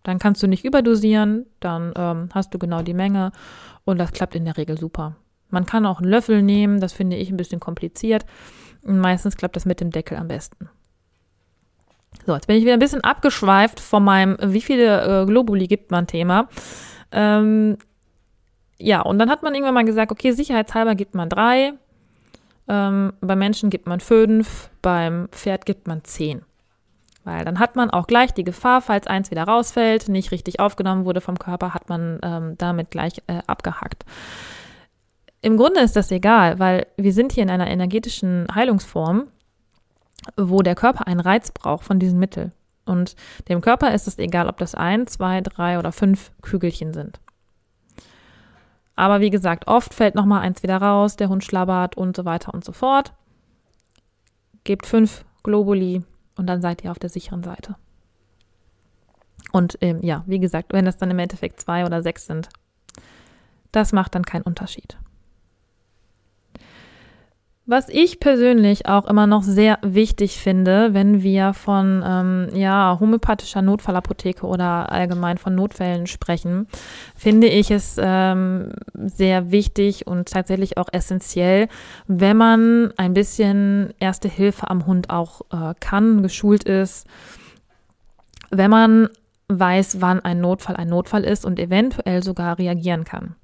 Dann 0.04 0.20
kannst 0.20 0.44
du 0.44 0.48
nicht 0.48 0.66
überdosieren, 0.66 1.46
dann 1.62 1.94
ähm, 1.96 2.28
hast 2.34 2.54
du 2.54 2.60
genau 2.60 2.82
die 2.82 2.94
Menge 2.94 3.32
und 3.86 3.98
das 3.98 4.12
klappt 4.12 4.36
in 4.36 4.44
der 4.44 4.58
Regel 4.58 4.78
super. 4.78 5.16
Man 5.52 5.66
kann 5.66 5.86
auch 5.86 6.02
einen 6.02 6.10
Löffel 6.10 6.44
nehmen, 6.44 6.82
das 6.82 6.92
finde 6.92 7.16
ich 7.16 7.30
ein 7.30 7.38
bisschen 7.38 7.62
kompliziert. 7.62 8.26
Meistens 8.82 9.38
klappt 9.38 9.56
das 9.56 9.64
mit 9.64 9.80
dem 9.80 9.92
Deckel 9.92 10.18
am 10.18 10.28
besten. 10.28 10.68
So, 12.26 12.34
jetzt 12.34 12.48
bin 12.48 12.58
ich 12.58 12.64
wieder 12.64 12.74
ein 12.74 12.80
bisschen 12.80 13.06
abgeschweift 13.06 13.80
von 13.80 14.04
meinem, 14.04 14.36
wie 14.42 14.60
viele 14.60 15.22
äh, 15.22 15.26
Globuli 15.26 15.68
gibt 15.68 15.92
man 15.92 16.08
Thema. 16.08 16.50
Ähm, 17.14 17.78
ja, 18.80 19.00
und 19.00 19.18
dann 19.18 19.30
hat 19.30 19.44
man 19.44 19.54
irgendwann 19.54 19.76
mal 19.76 19.86
gesagt, 19.86 20.12
okay, 20.12 20.34
sicherheitshalber 20.34 20.96
gibt 20.96 21.16
man 21.16 21.30
drei, 21.30 21.76
ähm, 22.68 23.14
beim 23.22 23.40
Menschen 23.40 23.70
gibt 23.70 23.88
man 23.88 24.00
fünf, 24.00 24.70
beim 24.82 25.28
Pferd 25.30 25.66
gibt 25.66 25.88
man 25.88 26.04
zehn. 26.04 26.44
Weil 27.24 27.46
dann 27.46 27.60
hat 27.60 27.76
man 27.76 27.90
auch 27.90 28.08
gleich 28.08 28.34
die 28.34 28.44
Gefahr, 28.44 28.82
falls 28.82 29.08
eins 29.08 29.32
wieder 29.32 29.44
rausfällt, 29.44 30.10
nicht 30.10 30.32
richtig 30.32 30.60
aufgenommen 30.60 31.06
wurde 31.06 31.22
vom 31.22 31.40
Körper, 31.40 31.74
hat 31.74 31.88
man 31.88 32.20
ähm, 32.22 32.56
damit 32.58 32.92
gleich 32.92 33.22
äh, 33.28 33.40
abgehackt. 33.48 34.04
Im 35.42 35.58
Grunde 35.58 35.82
ist 35.82 35.96
das 35.96 36.12
egal, 36.12 36.60
weil 36.60 36.88
wir 36.98 37.14
sind 37.14 37.32
hier 37.32 37.44
in 37.44 37.50
einer 37.50 37.68
energetischen 37.68 38.48
Heilungsform 38.54 39.28
wo 40.38 40.62
der 40.62 40.76
Körper 40.76 41.08
einen 41.08 41.20
Reiz 41.20 41.52
braucht 41.52 41.86
von 41.86 42.00
diesem 42.00 42.20
Mittel. 42.20 42.52
Und 42.86 43.16
dem 43.48 43.62
Körper 43.62 43.94
ist 43.94 44.08
es 44.08 44.20
egal, 44.20 44.48
ob 44.48 44.58
das 44.58 44.76
ein, 44.76 45.08
zwei, 45.08 45.42
drei 45.42 45.80
oder 45.80 45.92
fünf 45.92 46.32
Kügelchen 46.42 46.94
sind. 46.94 47.20
Aber 48.96 49.22
wie 49.22 49.30
gesagt, 49.30 49.68
oft 49.68 49.94
fällt 49.94 50.16
noch 50.16 50.26
mal 50.26 50.42
eins 50.42 50.64
wieder 50.64 50.78
raus, 50.78 51.16
der 51.16 51.30
Hund 51.30 51.44
schlabbert 51.44 51.98
und 51.98 52.16
so 52.16 52.26
weiter 52.26 52.54
und 52.54 52.64
so 52.64 52.72
fort. 52.72 53.14
Gebt 54.64 54.86
fünf 54.86 55.26
Globuli 55.44 56.04
und 56.36 56.48
dann 56.48 56.62
seid 56.62 56.84
ihr 56.84 56.92
auf 56.92 57.00
der 57.00 57.10
sicheren 57.10 57.44
Seite. 57.44 57.76
Und 59.52 59.78
ähm, 59.82 60.00
ja, 60.02 60.24
wie 60.26 60.40
gesagt, 60.40 60.74
wenn 60.74 60.86
das 60.86 60.98
dann 60.98 61.12
im 61.12 61.20
Endeffekt 61.20 61.60
zwei 61.60 61.86
oder 61.86 62.02
sechs 62.02 62.26
sind, 62.26 62.50
das 63.72 63.92
macht 63.92 64.16
dann 64.16 64.24
keinen 64.24 64.44
Unterschied. 64.44 64.98
Was 67.66 67.88
ich 67.88 68.20
persönlich 68.20 68.90
auch 68.90 69.06
immer 69.06 69.26
noch 69.26 69.42
sehr 69.42 69.80
wichtig 69.82 70.38
finde, 70.38 70.94
wenn 70.94 71.24
wir 71.24 71.54
von 71.54 72.04
ähm, 72.06 72.50
ja, 72.54 72.98
homöopathischer 73.00 73.62
Notfallapotheke 73.62 74.46
oder 74.46 74.92
allgemein 74.92 75.38
von 75.38 75.56
Notfällen 75.56 76.06
sprechen, 76.06 76.68
finde 77.16 77.48
ich 77.48 77.72
es 77.72 77.96
ähm, 77.98 78.74
sehr 78.94 79.52
wichtig 79.52 80.08
und 80.08 80.28
tatsächlich 80.28 80.78
auch 80.78 80.90
essentiell, 80.92 81.70
wenn 82.08 82.36
man 82.36 82.94
ein 82.98 83.14
bisschen 83.14 83.94
Erste 83.98 84.28
Hilfe 84.28 84.70
am 84.70 84.86
Hund 84.86 85.10
auch 85.10 85.42
äh, 85.54 85.74
kann, 85.80 86.22
geschult 86.22 86.66
ist, 86.66 87.08
wenn 88.50 88.72
man 88.72 89.08
weiß, 89.48 90.02
wann 90.02 90.20
ein 90.20 90.42
Notfall 90.42 90.76
ein 90.76 90.90
Notfall 90.90 91.24
ist 91.24 91.46
und 91.46 91.60
eventuell 91.60 92.24
sogar 92.24 92.58
reagieren 92.58 93.06
kann. 93.06 93.36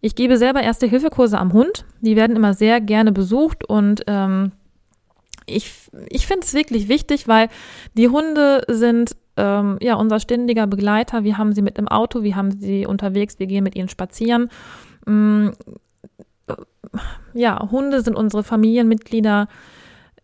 Ich 0.00 0.14
gebe 0.14 0.36
selber 0.36 0.62
Erste-Hilfe-Kurse 0.62 1.38
am 1.38 1.52
Hund. 1.52 1.84
Die 2.00 2.16
werden 2.16 2.36
immer 2.36 2.54
sehr 2.54 2.80
gerne 2.80 3.12
besucht 3.12 3.64
und 3.68 4.02
ähm, 4.06 4.52
ich, 5.46 5.72
ich 6.08 6.26
finde 6.26 6.44
es 6.44 6.54
wirklich 6.54 6.88
wichtig, 6.88 7.28
weil 7.28 7.48
die 7.94 8.08
Hunde 8.08 8.62
sind 8.68 9.16
ähm, 9.36 9.78
ja 9.80 9.94
unser 9.94 10.20
ständiger 10.20 10.66
Begleiter. 10.66 11.24
Wir 11.24 11.38
haben 11.38 11.52
sie 11.52 11.62
mit 11.62 11.78
im 11.78 11.88
Auto, 11.88 12.22
wir 12.22 12.36
haben 12.36 12.50
sie 12.50 12.86
unterwegs, 12.86 13.38
wir 13.38 13.46
gehen 13.46 13.64
mit 13.64 13.76
ihnen 13.76 13.88
spazieren. 13.88 14.50
Ähm, 15.06 15.52
ja, 17.34 17.70
Hunde 17.70 18.02
sind 18.02 18.16
unsere 18.16 18.42
Familienmitglieder. 18.42 19.48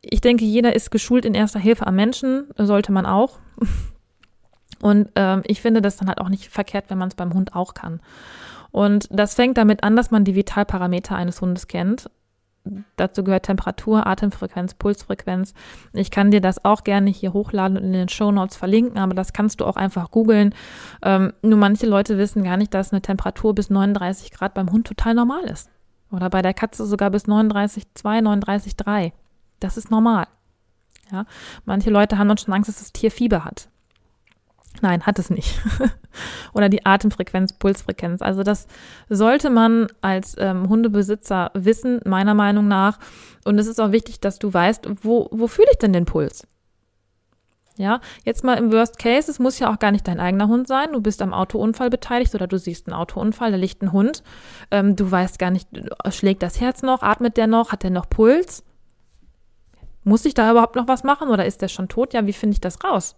Ich 0.00 0.20
denke, 0.20 0.44
jeder 0.44 0.74
ist 0.74 0.90
geschult 0.90 1.24
in 1.24 1.35
erster 1.35 1.61
Hilfe 1.61 1.87
am 1.87 1.94
Menschen, 1.94 2.48
sollte 2.56 2.92
man 2.92 3.06
auch. 3.06 3.38
Und 4.80 5.11
ähm, 5.14 5.42
ich 5.46 5.61
finde 5.61 5.80
das 5.80 5.96
dann 5.96 6.08
halt 6.08 6.20
auch 6.20 6.28
nicht 6.28 6.48
verkehrt, 6.48 6.87
wenn 6.88 6.98
man 6.98 7.08
es 7.08 7.14
beim 7.14 7.35
Hund 7.35 7.54
auch 7.54 7.74
kann. 7.74 8.00
Und 8.72 9.06
das 9.11 9.35
fängt 9.35 9.58
damit 9.58 9.85
an, 9.85 9.96
dass 9.96 10.11
man 10.11 10.24
die 10.24 10.35
Vitalparameter 10.35 11.14
eines 11.14 11.40
Hundes 11.40 11.68
kennt. 11.68 12.11
Dazu 12.96 13.24
gehört 13.24 13.46
Temperatur, 13.46 14.06
Atemfrequenz, 14.06 14.74
Pulsfrequenz. 14.74 15.52
Ich 15.92 16.11
kann 16.11 16.30
dir 16.30 16.40
das 16.40 16.64
auch 16.64 16.85
gerne 16.85 17.11
hier 17.11 17.32
hochladen 17.32 17.76
und 17.76 17.85
in 17.85 17.92
den 17.92 18.08
Show 18.08 18.30
Notes 18.30 18.56
verlinken, 18.56 18.98
aber 18.98 19.14
das 19.14 19.32
kannst 19.32 19.61
du 19.61 19.64
auch 19.64 19.76
einfach 19.76 20.11
googeln. 20.12 20.54
Ähm, 21.02 21.32
nur 21.42 21.58
manche 21.58 21.87
Leute 21.87 22.18
wissen 22.18 22.44
gar 22.44 22.56
nicht, 22.56 22.72
dass 22.72 22.92
eine 22.92 23.02
Temperatur 23.02 23.54
bis 23.54 23.68
39 23.68 24.30
Grad 24.30 24.54
beim 24.54 24.70
Hund 24.70 24.87
total 24.87 25.14
normal 25.14 25.42
ist. 25.44 25.70
Oder 26.12 26.30
bei 26.30 26.40
der 26.40 26.54
Katze 26.54 26.87
sogar 26.87 27.11
bis 27.11 27.24
39,2, 27.24 27.85
39,3. 28.22 29.12
Das 29.58 29.76
ist 29.76 29.90
normal. 29.90 30.26
Ja, 31.11 31.26
manche 31.64 31.90
Leute 31.90 32.16
haben 32.16 32.28
dann 32.28 32.38
schon 32.38 32.54
Angst, 32.54 32.68
dass 32.68 32.78
das 32.78 32.92
Tier 32.92 33.11
Fieber 33.11 33.44
hat. 33.44 33.68
Nein, 34.80 35.02
hat 35.02 35.18
es 35.18 35.30
nicht. 35.30 35.61
Oder 36.54 36.68
die 36.68 36.85
Atemfrequenz, 36.87 37.52
Pulsfrequenz. 37.52 38.22
Also 38.22 38.42
das 38.42 38.66
sollte 39.08 39.50
man 39.50 39.87
als 40.00 40.35
ähm, 40.38 40.68
Hundebesitzer 40.68 41.50
wissen, 41.54 42.00
meiner 42.04 42.35
Meinung 42.35 42.68
nach. 42.68 42.98
Und 43.44 43.58
es 43.58 43.66
ist 43.66 43.80
auch 43.80 43.92
wichtig, 43.92 44.20
dass 44.20 44.38
du 44.38 44.52
weißt, 44.52 44.88
wo, 45.02 45.28
wo 45.30 45.46
fühle 45.46 45.68
ich 45.70 45.78
denn 45.78 45.92
den 45.92 46.04
Puls? 46.04 46.46
Ja, 47.76 48.00
jetzt 48.24 48.44
mal 48.44 48.58
im 48.58 48.70
Worst 48.70 48.98
Case, 48.98 49.30
es 49.30 49.38
muss 49.38 49.58
ja 49.58 49.72
auch 49.72 49.78
gar 49.78 49.92
nicht 49.92 50.06
dein 50.06 50.20
eigener 50.20 50.46
Hund 50.46 50.68
sein. 50.68 50.92
Du 50.92 51.00
bist 51.00 51.22
am 51.22 51.32
Autounfall 51.32 51.88
beteiligt 51.88 52.35
oder 52.35 52.46
du 52.46 52.58
siehst 52.58 52.87
einen 52.87 52.94
Autounfall, 52.94 53.50
da 53.50 53.56
liegt 53.56 53.82
ein 53.82 53.92
Hund. 53.92 54.22
Ähm, 54.70 54.94
du 54.94 55.11
weißt 55.11 55.38
gar 55.38 55.50
nicht, 55.50 55.68
schlägt 56.11 56.42
das 56.42 56.61
Herz 56.61 56.82
noch, 56.82 57.02
atmet 57.02 57.37
der 57.37 57.46
noch, 57.46 57.72
hat 57.72 57.82
der 57.82 57.90
noch 57.90 58.11
Puls? 58.11 58.62
Muss 60.04 60.24
ich 60.24 60.35
da 60.35 60.50
überhaupt 60.50 60.76
noch 60.76 60.88
was 60.88 61.04
machen 61.04 61.28
oder 61.28 61.46
ist 61.46 61.62
der 61.62 61.68
schon 61.68 61.88
tot? 61.88 62.12
Ja, 62.12 62.26
wie 62.26 62.32
finde 62.32 62.54
ich 62.54 62.61
das 62.61 62.82
raus? 62.85 63.16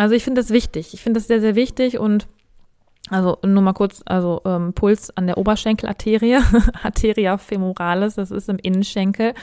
Also 0.00 0.14
ich 0.14 0.24
finde 0.24 0.40
das 0.40 0.48
wichtig. 0.48 0.94
Ich 0.94 1.02
finde 1.02 1.20
das 1.20 1.26
sehr, 1.26 1.42
sehr 1.42 1.54
wichtig 1.56 1.98
und 1.98 2.26
also 3.10 3.36
nur 3.44 3.60
mal 3.62 3.74
kurz, 3.74 4.00
also 4.06 4.40
ähm, 4.46 4.72
Puls 4.72 5.14
an 5.14 5.26
der 5.26 5.36
Oberschenkelarterie, 5.36 6.38
Arteria 6.82 7.36
femoralis, 7.36 8.14
das 8.14 8.30
ist 8.30 8.48
im 8.48 8.56
Innenschenkel. 8.56 9.34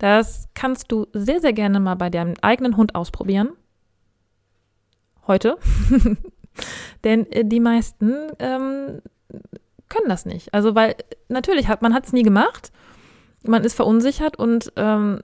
Das 0.00 0.48
kannst 0.52 0.90
du 0.90 1.06
sehr, 1.12 1.40
sehr 1.40 1.52
gerne 1.52 1.78
mal 1.78 1.94
bei 1.94 2.10
deinem 2.10 2.34
eigenen 2.42 2.76
Hund 2.76 2.96
ausprobieren. 2.96 3.50
Heute. 5.28 5.58
Denn 7.04 7.30
äh, 7.30 7.44
die 7.44 7.60
meisten 7.60 8.12
ähm, 8.40 9.02
können 9.88 10.08
das 10.08 10.26
nicht. 10.26 10.52
Also 10.52 10.74
weil 10.74 10.96
natürlich 11.28 11.68
hat 11.68 11.82
man 11.82 11.94
hat 11.94 12.06
es 12.06 12.12
nie 12.12 12.24
gemacht, 12.24 12.72
man 13.44 13.62
ist 13.62 13.74
verunsichert 13.74 14.36
und 14.36 14.72
ähm, 14.74 15.20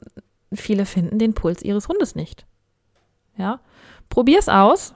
viele 0.54 0.86
finden 0.86 1.18
den 1.18 1.34
Puls 1.34 1.62
ihres 1.62 1.88
Hundes 1.88 2.14
nicht. 2.14 2.46
Ja, 3.36 3.58
Probier's 4.08 4.48
aus. 4.48 4.94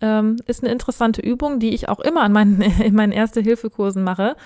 Ähm, 0.00 0.36
ist 0.46 0.62
eine 0.62 0.72
interessante 0.72 1.22
Übung, 1.22 1.58
die 1.58 1.74
ich 1.74 1.88
auch 1.88 2.00
immer 2.00 2.22
an 2.22 2.32
meinen, 2.32 2.60
in 2.82 2.94
meinen 2.94 3.12
Erste-Hilfe-Kursen 3.12 4.04
mache. 4.04 4.36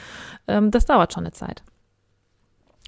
Ähm, 0.47 0.71
das 0.71 0.87
dauert 0.87 1.13
schon 1.13 1.25
eine 1.25 1.33
Zeit. 1.33 1.63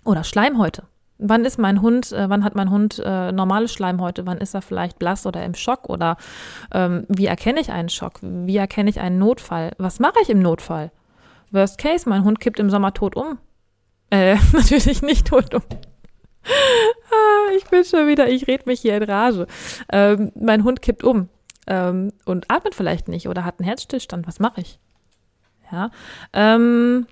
Oder 0.05 0.25
Schleimhäute. 0.25 0.85
Wann 1.19 1.45
ist 1.45 1.59
mein 1.59 1.83
Hund, 1.83 2.13
äh, 2.13 2.29
wann 2.29 2.45
hat 2.45 2.55
mein 2.55 2.71
Hund 2.71 3.01
äh, 3.05 3.33
normale 3.33 3.69
Schleimhäute? 3.69 4.27
Wann 4.27 4.39
ist 4.39 4.55
er 4.55 4.63
vielleicht 4.63 4.99
blass 4.99 5.27
oder 5.27 5.45
im 5.45 5.55
Schock? 5.55 5.89
Oder 5.89 6.17
ähm, 6.73 7.05
wie 7.09 7.27
erkenne 7.27 7.61
ich 7.61 7.71
einen 7.71 7.89
Schock? 7.89 8.19
Wie 8.23 8.57
erkenne 8.57 8.91
ich 8.91 9.01
einen 9.01 9.19
Notfall? 9.19 9.73
Was 9.79 10.01
mache 10.01 10.21
ich 10.23 10.31
im 10.31 10.41
Notfall? 10.41 10.91
Worst 11.51 11.79
case, 11.79 12.09
mein 12.09 12.25
Hund 12.25 12.41
kippt 12.41 12.59
im 12.59 12.71
Sommer 12.71 12.95
tot 12.95 13.15
um. 13.15 13.39
Äh, 14.11 14.37
natürlich 14.53 15.03
nicht 15.03 15.29
tot 15.29 15.55
um 15.55 15.63
ich 17.57 17.65
bin 17.67 17.85
schon 17.85 18.09
wieder, 18.09 18.29
ich 18.29 18.47
rede 18.47 18.65
mich 18.67 18.81
hier 18.81 18.97
in 18.97 19.03
Rage. 19.03 19.47
Ähm, 19.91 20.33
mein 20.35 20.65
Hund 20.65 20.83
kippt 20.83 21.05
um 21.05 21.29
ähm, 21.67 22.13
und 22.25 22.51
atmet 22.51 22.75
vielleicht 22.75 23.09
nicht 23.09 23.29
oder 23.29 23.45
hat 23.45 23.59
einen 23.59 23.67
Herzstillstand. 23.67 24.27
Was 24.27 24.41
mache 24.41 24.61
ich? 24.61 24.79
Ja. 25.71 25.91
Ähm, 26.33 27.07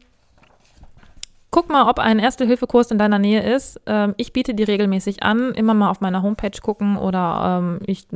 Guck 1.53 1.68
mal, 1.68 1.88
ob 1.88 1.98
ein 1.98 2.20
Erste-Hilfe-Kurs 2.20 2.92
in 2.92 2.98
deiner 2.98 3.18
Nähe 3.18 3.42
ist. 3.42 3.80
Ähm, 3.86 4.14
ich 4.16 4.32
biete 4.32 4.55
die 4.55 4.62
regelmäßig 4.62 5.24
an, 5.24 5.53
immer 5.55 5.74
mal 5.74 5.90
auf 5.90 6.01
meiner 6.01 6.22
Homepage 6.22 6.61
gucken 6.62 6.96
oder 6.96 7.59
ähm, 7.59 7.80
ich 7.86 8.07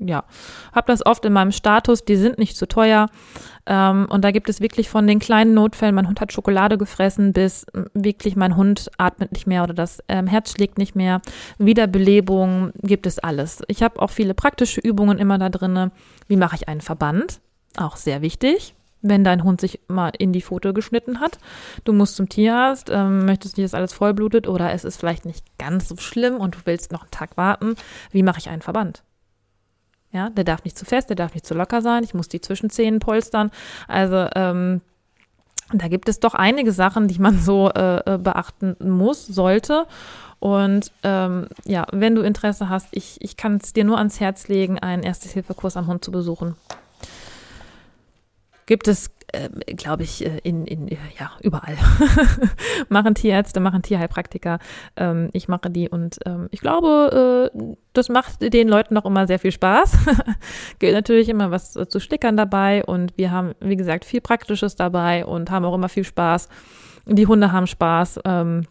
ja, 0.00 0.24
habe 0.74 0.86
das 0.88 1.06
oft 1.06 1.24
in 1.24 1.32
meinem 1.32 1.52
Status, 1.52 2.04
die 2.04 2.16
sind 2.16 2.36
nicht 2.36 2.56
zu 2.56 2.66
teuer. 2.66 3.10
Ähm, 3.66 4.08
und 4.10 4.24
da 4.24 4.32
gibt 4.32 4.48
es 4.48 4.60
wirklich 4.60 4.88
von 4.88 5.06
den 5.06 5.20
kleinen 5.20 5.54
Notfällen, 5.54 5.94
mein 5.94 6.08
Hund 6.08 6.20
hat 6.20 6.32
Schokolade 6.32 6.78
gefressen, 6.78 7.32
bis 7.32 7.64
wirklich 7.94 8.34
mein 8.34 8.56
Hund 8.56 8.90
atmet 8.98 9.30
nicht 9.30 9.46
mehr 9.46 9.62
oder 9.62 9.74
das 9.74 10.02
ähm, 10.08 10.26
Herz 10.26 10.50
schlägt 10.50 10.78
nicht 10.78 10.96
mehr. 10.96 11.20
Wiederbelebung 11.58 12.72
gibt 12.82 13.06
es 13.06 13.20
alles. 13.20 13.62
Ich 13.68 13.84
habe 13.84 14.02
auch 14.02 14.10
viele 14.10 14.34
praktische 14.34 14.80
Übungen 14.80 15.18
immer 15.18 15.38
da 15.38 15.48
drinne. 15.48 15.92
Wie 16.26 16.36
mache 16.36 16.56
ich 16.56 16.68
einen 16.68 16.80
Verband? 16.80 17.40
Auch 17.76 17.96
sehr 17.96 18.20
wichtig 18.20 18.74
wenn 19.02 19.24
dein 19.24 19.44
Hund 19.44 19.60
sich 19.60 19.80
mal 19.88 20.12
in 20.18 20.32
die 20.32 20.42
Foto 20.42 20.72
geschnitten 20.72 21.20
hat. 21.20 21.38
Du 21.84 21.92
musst 21.92 22.16
zum 22.16 22.28
Tierarzt, 22.28 22.90
ähm, 22.90 23.26
möchtest 23.26 23.56
nicht, 23.56 23.64
dass 23.64 23.74
alles 23.74 23.92
vollblutet 23.92 24.48
oder 24.48 24.72
es 24.72 24.84
ist 24.84 24.96
vielleicht 24.96 25.24
nicht 25.24 25.44
ganz 25.58 25.88
so 25.88 25.96
schlimm 25.96 26.36
und 26.36 26.56
du 26.56 26.58
willst 26.64 26.92
noch 26.92 27.02
einen 27.02 27.10
Tag 27.10 27.36
warten. 27.36 27.76
Wie 28.10 28.22
mache 28.22 28.38
ich 28.38 28.48
einen 28.48 28.62
Verband? 28.62 29.02
Ja, 30.10 30.30
der 30.30 30.44
darf 30.44 30.64
nicht 30.64 30.78
zu 30.78 30.84
fest, 30.84 31.10
der 31.10 31.16
darf 31.16 31.34
nicht 31.34 31.46
zu 31.46 31.54
locker 31.54 31.82
sein. 31.82 32.02
Ich 32.02 32.14
muss 32.14 32.28
die 32.28 32.40
Zwischenzähne 32.40 32.98
polstern. 32.98 33.50
Also 33.86 34.26
ähm, 34.34 34.80
da 35.72 35.88
gibt 35.88 36.08
es 36.08 36.18
doch 36.18 36.34
einige 36.34 36.72
Sachen, 36.72 37.08
die 37.08 37.18
man 37.18 37.38
so 37.38 37.70
äh, 37.70 38.14
äh, 38.14 38.18
beachten 38.18 38.74
muss, 38.80 39.26
sollte. 39.26 39.86
Und 40.40 40.92
ähm, 41.02 41.48
ja, 41.64 41.86
wenn 41.92 42.14
du 42.14 42.22
Interesse 42.22 42.68
hast, 42.68 42.88
ich, 42.92 43.18
ich 43.20 43.36
kann 43.36 43.56
es 43.62 43.74
dir 43.74 43.84
nur 43.84 43.98
ans 43.98 44.18
Herz 44.18 44.48
legen, 44.48 44.78
einen 44.78 45.02
Erste-Hilfe-Kurs 45.02 45.76
am 45.76 45.88
Hund 45.88 46.04
zu 46.04 46.10
besuchen 46.10 46.56
gibt 48.68 48.86
es, 48.86 49.10
äh, 49.32 49.48
glaube 49.74 50.02
ich, 50.02 50.24
äh, 50.24 50.38
in, 50.44 50.66
in, 50.66 50.88
ja, 50.88 51.32
überall. 51.40 51.76
machen 52.90 53.14
Tierärzte, 53.14 53.60
machen 53.60 53.82
Tierheilpraktiker. 53.82 54.58
Ähm, 54.96 55.30
ich 55.32 55.48
mache 55.48 55.70
die 55.70 55.88
und 55.88 56.18
ähm, 56.26 56.48
ich 56.50 56.60
glaube, 56.60 57.50
äh, 57.52 57.74
das 57.94 58.10
macht 58.10 58.42
den 58.42 58.68
Leuten 58.68 58.92
noch 58.92 59.06
immer 59.06 59.26
sehr 59.26 59.38
viel 59.38 59.52
Spaß. 59.52 59.96
Gibt 60.78 60.92
natürlich 60.92 61.30
immer 61.30 61.50
was 61.50 61.72
zu 61.72 61.98
stickern 61.98 62.36
dabei 62.36 62.84
und 62.84 63.16
wir 63.16 63.30
haben, 63.30 63.54
wie 63.60 63.76
gesagt, 63.76 64.04
viel 64.04 64.20
Praktisches 64.20 64.76
dabei 64.76 65.24
und 65.24 65.50
haben 65.50 65.64
auch 65.64 65.74
immer 65.74 65.88
viel 65.88 66.04
Spaß. 66.04 66.50
Die 67.06 67.26
Hunde 67.26 67.50
haben 67.50 67.66
Spaß. 67.66 68.20
Ähm, 68.26 68.66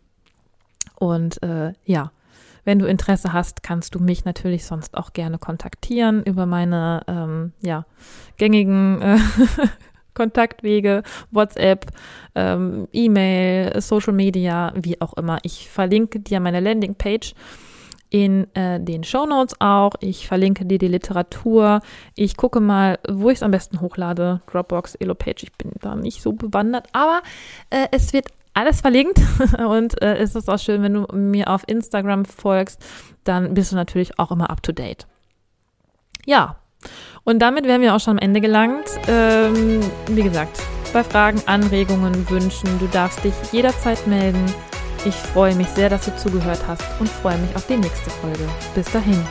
und 0.99 1.41
äh, 1.41 1.73
ja, 1.85 2.11
wenn 2.67 2.79
du 2.79 2.85
Interesse 2.85 3.31
hast, 3.31 3.63
kannst 3.63 3.95
du 3.95 3.99
mich 3.99 4.25
natürlich 4.25 4.65
sonst 4.65 4.97
auch 4.97 5.13
gerne 5.13 5.37
kontaktieren 5.37 6.21
über 6.21 6.45
meine 6.45 7.01
ähm, 7.07 7.53
ja, 7.61 7.85
gängigen 8.35 9.01
äh, 9.01 9.17
Kontaktwege, 10.17 11.03
WhatsApp, 11.29 11.85
ähm, 12.33 12.87
E-Mail, 12.91 13.79
Social 13.81 14.13
Media, 14.13 14.73
wie 14.75 14.99
auch 14.99 15.13
immer. 15.13 15.37
Ich 15.43 15.69
verlinke 15.69 16.19
dir 16.19 16.39
meine 16.39 16.59
Landingpage 16.59 17.35
in 18.09 18.47
äh, 18.55 18.79
den 18.79 19.03
Show 19.03 19.27
Notes 19.27 19.55
auch. 19.59 19.93
Ich 19.99 20.27
verlinke 20.27 20.65
dir 20.65 20.79
die 20.79 20.87
Literatur. 20.87 21.81
Ich 22.15 22.35
gucke 22.35 22.59
mal, 22.59 22.97
wo 23.07 23.29
ich 23.29 23.37
es 23.37 23.43
am 23.43 23.51
besten 23.51 23.79
hochlade. 23.79 24.41
Dropbox, 24.51 24.95
Elopage. 24.95 25.43
Ich 25.43 25.53
bin 25.53 25.71
da 25.81 25.95
nicht 25.95 26.21
so 26.21 26.33
bewandert, 26.33 26.87
aber 26.93 27.21
äh, 27.69 27.87
es 27.91 28.13
wird 28.13 28.29
alles 28.53 28.81
verlinkt 28.81 29.21
und 29.59 30.01
äh, 30.01 30.17
es 30.17 30.35
ist 30.35 30.49
auch 30.49 30.57
schön, 30.57 30.81
wenn 30.81 30.93
du 30.95 31.05
mir 31.15 31.49
auf 31.49 31.63
Instagram 31.67 32.25
folgst, 32.25 32.83
dann 33.23 33.53
bist 33.53 33.71
du 33.71 33.75
natürlich 33.75 34.17
auch 34.17 34.31
immer 34.31 34.49
up 34.49 34.63
to 34.63 34.71
date. 34.71 35.05
Ja, 36.25 36.57
und 37.23 37.39
damit 37.39 37.65
wären 37.65 37.81
wir 37.81 37.95
auch 37.95 37.99
schon 37.99 38.13
am 38.13 38.19
Ende 38.19 38.41
gelangt. 38.41 38.87
Ähm, 39.07 39.81
wie 40.09 40.23
gesagt, 40.23 40.61
bei 40.93 41.03
Fragen, 41.03 41.41
Anregungen, 41.45 42.29
Wünschen, 42.29 42.79
du 42.79 42.87
darfst 42.87 43.23
dich 43.23 43.33
jederzeit 43.51 44.07
melden. 44.07 44.45
Ich 45.05 45.15
freue 45.15 45.55
mich 45.55 45.67
sehr, 45.69 45.89
dass 45.89 46.05
du 46.05 46.15
zugehört 46.15 46.61
hast 46.67 46.83
und 46.99 47.09
freue 47.09 47.37
mich 47.37 47.55
auf 47.55 47.67
die 47.67 47.77
nächste 47.77 48.09
Folge. 48.09 48.47
Bis 48.73 48.91
dahin. 48.91 49.21